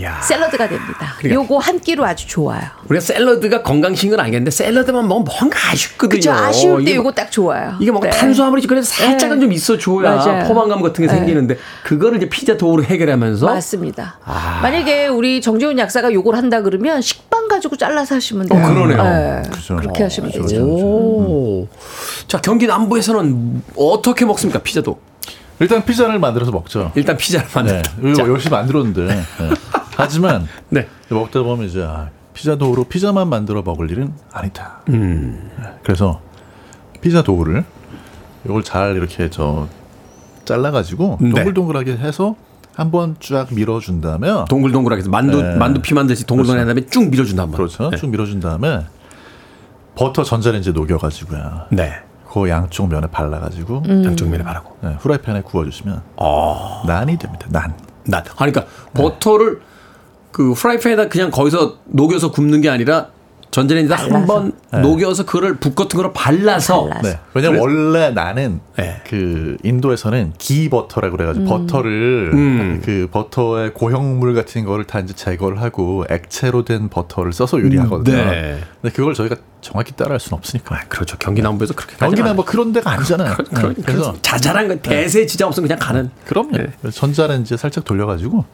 [0.00, 0.20] 야.
[0.22, 1.14] 샐러드가 됩니다.
[1.18, 1.42] 그러니까.
[1.42, 2.62] 요거 한 끼로 아주 좋아요.
[2.88, 6.16] 우리가 샐러드가 건강식은 알겠는데 샐러드만 먹으면 뭔가 아쉽거든요.
[6.18, 6.32] 그죠?
[6.32, 7.74] 아쉬울 때 이게 요거 뭐- 딱 좋아요.
[7.78, 8.16] 이게 뭔가 네.
[8.16, 9.44] 탄수화물이 그래도 살짝은 네.
[9.44, 10.48] 좀 있어 줘야 맞아요.
[10.48, 11.18] 포만감 같은 게 네.
[11.18, 14.18] 생기는데 그거를 이제 피자 도우로 해결하면서 맞습니다.
[14.24, 14.60] 아.
[14.62, 18.64] 만약에 우리 정재훈 약사가 요걸 한다 그러면 식빵 가지고 잘라서 하시면 돼요.
[18.64, 19.02] 어, 그러네요.
[19.02, 19.42] 네.
[19.50, 19.76] 그죠.
[19.76, 20.54] 그렇게 하시면 그죠, 되죠.
[20.64, 20.66] 그죠.
[20.86, 21.68] 오.
[22.28, 24.60] 자, 경기 남부에서는 어떻게 먹습니까?
[24.60, 24.98] 피자도.
[25.60, 26.90] 일단 피자를 만들어서 먹죠.
[26.94, 27.82] 일단 피자를 네, 만들.
[28.10, 29.02] 이거 열심히 만들었는데.
[29.04, 29.20] 네.
[29.96, 30.88] 하지만 네.
[31.08, 34.80] 먹다 보면 이제 아, 피자 도우로 피자만 만들어 먹을 일은 아니다.
[34.88, 35.50] 음.
[35.58, 36.20] 네, 그래서
[37.00, 37.64] 피자 도우를
[38.44, 39.68] 이걸 잘 이렇게 저
[40.44, 41.30] 잘라가지고 네.
[41.30, 42.36] 동글동글하게 해서
[42.74, 45.56] 한번 쫙 밀어준 다음에 동글동글하게 해서 만두 네.
[45.56, 47.58] 만두 피 만듯이 동글동글 한 다음에 쭉 밀어준다 한번.
[47.58, 47.90] 그렇죠.
[47.90, 47.96] 네.
[47.96, 48.84] 쭉 밀어준 다음에
[49.94, 51.66] 버터 전자레인지에 녹여가지고요.
[51.70, 51.92] 네.
[52.32, 54.04] 그 양쪽 면에 발라가지고 음.
[54.06, 54.78] 양쪽 면에 바르고.
[54.80, 56.82] 네, 후라이팬에 구워주시면 아.
[56.86, 57.46] 난이 됩니다.
[57.50, 57.74] 난.
[58.04, 58.24] 난.
[58.38, 58.64] 아니, 그러니까
[58.94, 59.60] 버터를
[60.32, 63.08] 그 프라이팬에다 그냥 거기서 녹여서 굽는 게 아니라
[63.52, 66.86] 전자레인지다 한번 녹여서 그거를 붓 같은 거로 발라서.
[66.86, 67.02] 발라서.
[67.02, 67.18] 네.
[67.34, 69.02] 왜냐면 원래 나는 네.
[69.06, 72.82] 그 인도에서는 기 버터라고 그래가지고 버터를 음.
[72.82, 78.16] 그 버터의 고형물 같은 거를 다 이제 제거를 하고 액체로 된 버터를 써서 요리하거든요.
[78.16, 78.58] 네.
[78.80, 80.84] 근데 그걸 저희가 정확히 따라할 수는 없으니까.
[80.88, 81.18] 그렇죠.
[81.18, 82.34] 경기 남부에서 그렇게 가지 여기는 않아요.
[82.34, 83.34] 뭐 그런 데가 아니잖아요.
[83.36, 86.10] 그, 그, 네, 그래서 자잘한 건 대세 지장 없으면 그냥 가는.
[86.24, 86.56] 그럼요.
[86.56, 86.68] 네.
[86.80, 88.46] 그래서 전자레인지에 살짝 돌려가지고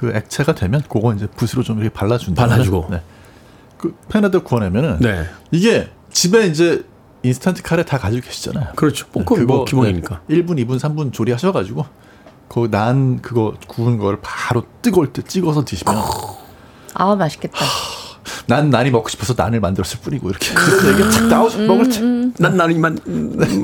[0.00, 2.46] 그 액체가 되면 그거 이제 붓으로 좀 이렇게 발라준다.
[2.46, 2.86] 발라주고.
[2.90, 3.02] 네.
[3.76, 5.26] 그 팬에다 구워내면은 네.
[5.50, 6.86] 이게 집에 이제
[7.22, 8.72] 인스턴트 카레 다 가지고 계시잖아요.
[8.76, 9.06] 그렇죠.
[9.08, 10.22] 볶음 뭐 기본이니까.
[10.26, 11.84] 네, 1분, 2분, 3분 조리하셔가지고
[12.48, 15.94] 그난 그거 구운 거를 바로 뜨거울 때 찍어서 드시면
[16.94, 17.58] 아 맛있겠다.
[18.46, 22.98] 난 난이 먹고 싶어서 난을 만들었을 뿐이고 이렇게 그래서 이게 탁 나오죠 먹을 때난 나는만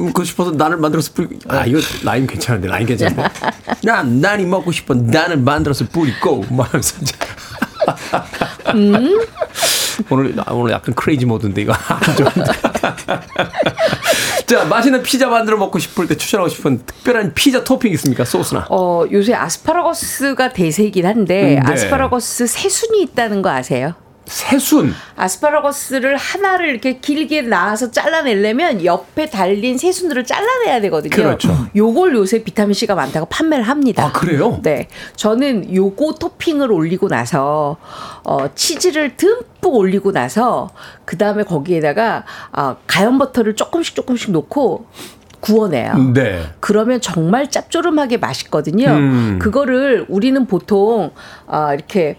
[0.07, 1.39] 먹고 싶어서 나를 만들었을 뿐.
[1.49, 3.23] 아 이거 라임 괜찮은데 라임 괜찮은데.
[3.85, 7.15] 난 난이 먹고 싶어 나를 만들었을 뿐이고 말하면서 이제.
[10.11, 12.53] 오늘 아, 오늘 약간 크레이지 모드인데 이거 안 좋은데.
[14.47, 18.67] 자 맛있는 피자 만들어 먹고 싶을 때 추천하고 싶은 특별한 피자 토핑 있습니까 소스나?
[18.71, 21.73] 어, 요새 아스파라거스가 대세이긴 한데 음, 네.
[21.73, 23.95] 아스파라거스 새순이 있다는 거 아세요?
[24.27, 24.93] 새순.
[25.17, 31.11] 아스파라거스를 하나를 이렇게 길게 나와서 잘라내려면 옆에 달린 새순들을 잘라내야 되거든요.
[31.11, 31.69] 그렇죠.
[31.75, 34.05] 요걸 요새 비타민 C가 많다고 판매를 합니다.
[34.05, 34.61] 아, 그래요?
[34.63, 34.89] 네.
[35.15, 37.77] 저는 요거 토핑을 올리고 나서
[38.25, 40.71] 어 치즈를 듬뿍 올리고 나서
[41.05, 44.87] 그 다음에 거기에다가 어, 가염 버터를 조금씩 조금씩 놓고
[45.41, 46.13] 구워내요.
[46.13, 46.43] 네.
[46.61, 48.89] 그러면 정말 짭조름하게 맛있거든요.
[48.89, 49.39] 음.
[49.41, 51.13] 그거를 우리는 보통
[51.47, 52.17] 아, 이렇게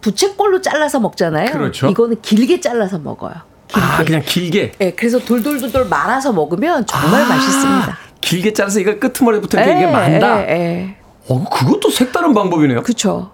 [0.00, 1.50] 부채꼴로 잘라서 먹잖아요.
[1.50, 1.88] 그렇죠.
[1.88, 3.34] 이거는 길게 잘라서 먹어요.
[3.68, 3.86] 길게.
[3.86, 4.72] 아 그냥 길게.
[4.78, 7.98] 네, 그래서 돌돌돌돌 말아서 먹으면 정말 아, 맛있습니다.
[8.20, 10.48] 길게 잘라서 이걸 끄트머리부터 이렇게 이게 만다.
[10.48, 10.96] 예, 예.
[11.28, 12.82] 어, 그것도 색다른 방법이네요.
[12.82, 13.30] 그쵸.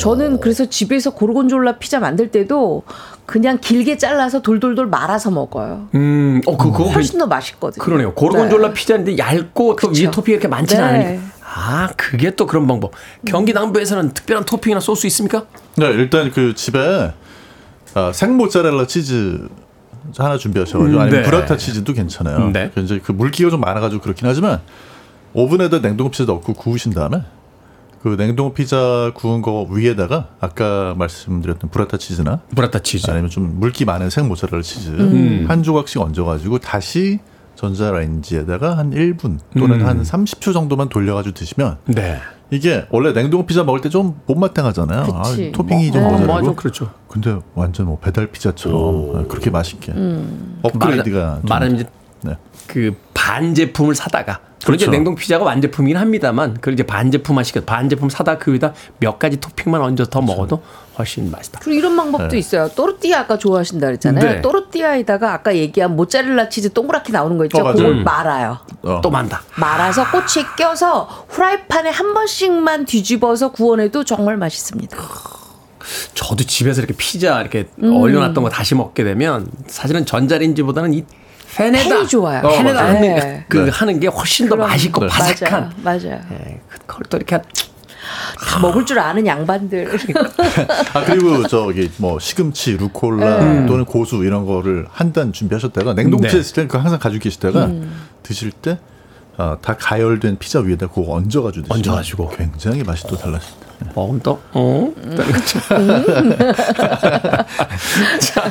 [0.00, 2.82] 저는 그래서 집에서 고르곤졸라 피자 만들 때도
[3.24, 5.88] 그냥 길게 잘라서 돌돌돌 말아서 먹어요.
[5.94, 7.82] 음, 어, 그, 그거 훨씬 더 맛있거든요.
[7.82, 8.14] 그러네요.
[8.14, 8.74] 고르곤졸라 네.
[8.74, 9.88] 피자인데 얇고 또.
[9.88, 10.88] 위에 토핑이 이렇게 많지는 네.
[11.06, 11.37] 않으니까.
[11.54, 12.92] 아, 그게 또 그런 방법.
[13.26, 15.46] 경기 남부에서는 특별한 토핑이나 소스 있습니까?
[15.76, 17.12] 네, 일단 그 집에
[17.94, 19.48] 아, 생모짜렐라 치즈
[20.16, 21.28] 하나 준비하셔가지고 아니면 네.
[21.28, 22.50] 브라타 치즈도 괜찮아요.
[22.50, 22.70] 네.
[22.74, 24.60] 그 이제 그 물기가 좀 많아가지고 그렇긴 하지만
[25.32, 27.22] 오븐에다 냉동 피자 넣고 구우신 다음에
[28.02, 33.10] 그 냉동 피자 구운 거 위에다가 아까 말씀드렸던 브라타 치즈나 브라타 치즈.
[33.10, 35.44] 아니면 좀 물기 많은 생모짜렐라 치즈 음.
[35.48, 37.18] 한 조각씩 얹어가지고 다시
[37.58, 39.86] 전자레인지에다가 한 1분 또는 음.
[39.86, 42.18] 한 30초 정도만 돌려가지고 드시면 네.
[42.50, 45.02] 이게 원래 냉동 피자 먹을 때 좀 못마땅하잖아요.
[45.12, 45.22] 아.
[45.52, 46.10] 토핑이 좀 네.
[46.10, 46.32] 모자라고.
[46.46, 46.90] 맞아, 그렇죠.
[47.08, 49.92] 근데 완전 뭐 배달 피자처럼 아, 그렇게 맛있게
[50.62, 51.84] 업그레이드가 좀- 말하면 이제
[52.22, 52.36] 네.
[52.68, 52.94] 그
[53.28, 54.90] 반 제품을 사다가 그런 그렇죠.
[54.90, 59.18] 냉동 피자가 완제품이긴 합니다만 그걸 이제 반 제품만 시켜 반 제품 사다 그 위에다 몇
[59.18, 60.62] 가지 토핑만 얹어 더 먹어도
[60.96, 61.60] 훨씬 맛있다.
[61.62, 62.70] 그리고 이런 방법도 있어요.
[62.74, 64.24] 또르띠아 아까 좋아하신다 그랬잖아요.
[64.24, 64.40] 네.
[64.40, 67.58] 또르띠아에다가 아까 얘기한 모짜렐라 치즈 동그랗게 나오는 거 있죠.
[67.58, 67.72] 어.
[67.72, 68.04] 그걸 음.
[68.04, 68.58] 말아요.
[68.82, 69.00] 어.
[69.02, 69.42] 또 만다.
[69.56, 74.96] 말아서 꼬치에 껴서 후라이팬에 한 번씩만 뒤집어서 구워내도 정말 맛있습니다.
[76.14, 77.94] 저도 집에서 이렇게 피자 이렇게 음.
[77.94, 81.04] 얼려놨던 거 다시 먹게 되면 사실은 전자레인지보다는 이
[81.58, 82.40] 팬에다 팬이 좋아요.
[82.46, 82.96] 어, 팬에다 맞아요.
[82.96, 83.44] 하는, 네.
[83.48, 83.70] 그 네.
[83.70, 84.68] 하는 게 훨씬 더 그럼.
[84.68, 85.08] 맛있고 네.
[85.08, 85.72] 바삭한.
[85.82, 85.98] 맞아요.
[86.06, 86.20] 맞아요.
[86.32, 89.90] 예, 그걸 또 이렇게 다 먹을 줄 아는 양반들.
[90.94, 96.28] 아 그리고 저기 뭐 시금치, 루콜라 또는 고수 이런 거를 한 단 준비하셨다가 냉동 네.
[96.28, 97.70] 피자 있을 때 그거 항상 가지고 계시다가
[98.22, 98.78] 드실 때
[99.36, 102.30] 아, 다 가열된 피자 위에다 그거 얹어가지고 드시면 얹어가지고.
[102.36, 103.67] 굉장히 맛이 또 달라집니다.
[103.94, 104.92] 먹으면 또, 어?
[108.20, 108.50] 자,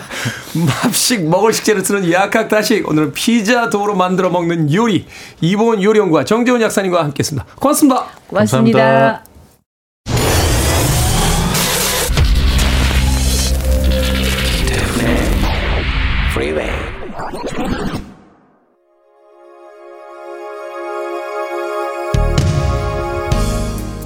[0.84, 2.88] 맙식 먹을 식재를 쓰는 약학다식.
[2.88, 5.06] 오늘은 피자 도우로 만들어 먹는 요리.
[5.42, 7.46] 이보은 요리연구가 정재훈 약사님과 함께 했습니다.
[7.56, 8.06] 고맙습니다.
[8.28, 8.80] 고맙습니다.
[8.80, 9.37] 감사합니다.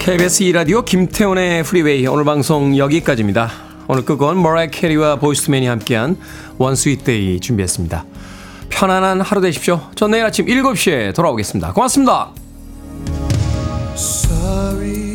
[0.01, 3.51] KBS 2라디오 김태훈의 프리웨이 오늘 방송 여기까지입니다.
[3.87, 6.17] 오늘 끝곡은 머라이 캐리와 보이즈투맨이 함께한
[6.57, 8.05] One Sweet Day 준비했습니다.
[8.69, 9.79] 편안한 하루 되십시오.
[9.93, 11.73] 전 내일 아침 7시에 돌아오겠습니다.
[11.73, 12.31] 고맙습니다.
[13.93, 15.10] Sorry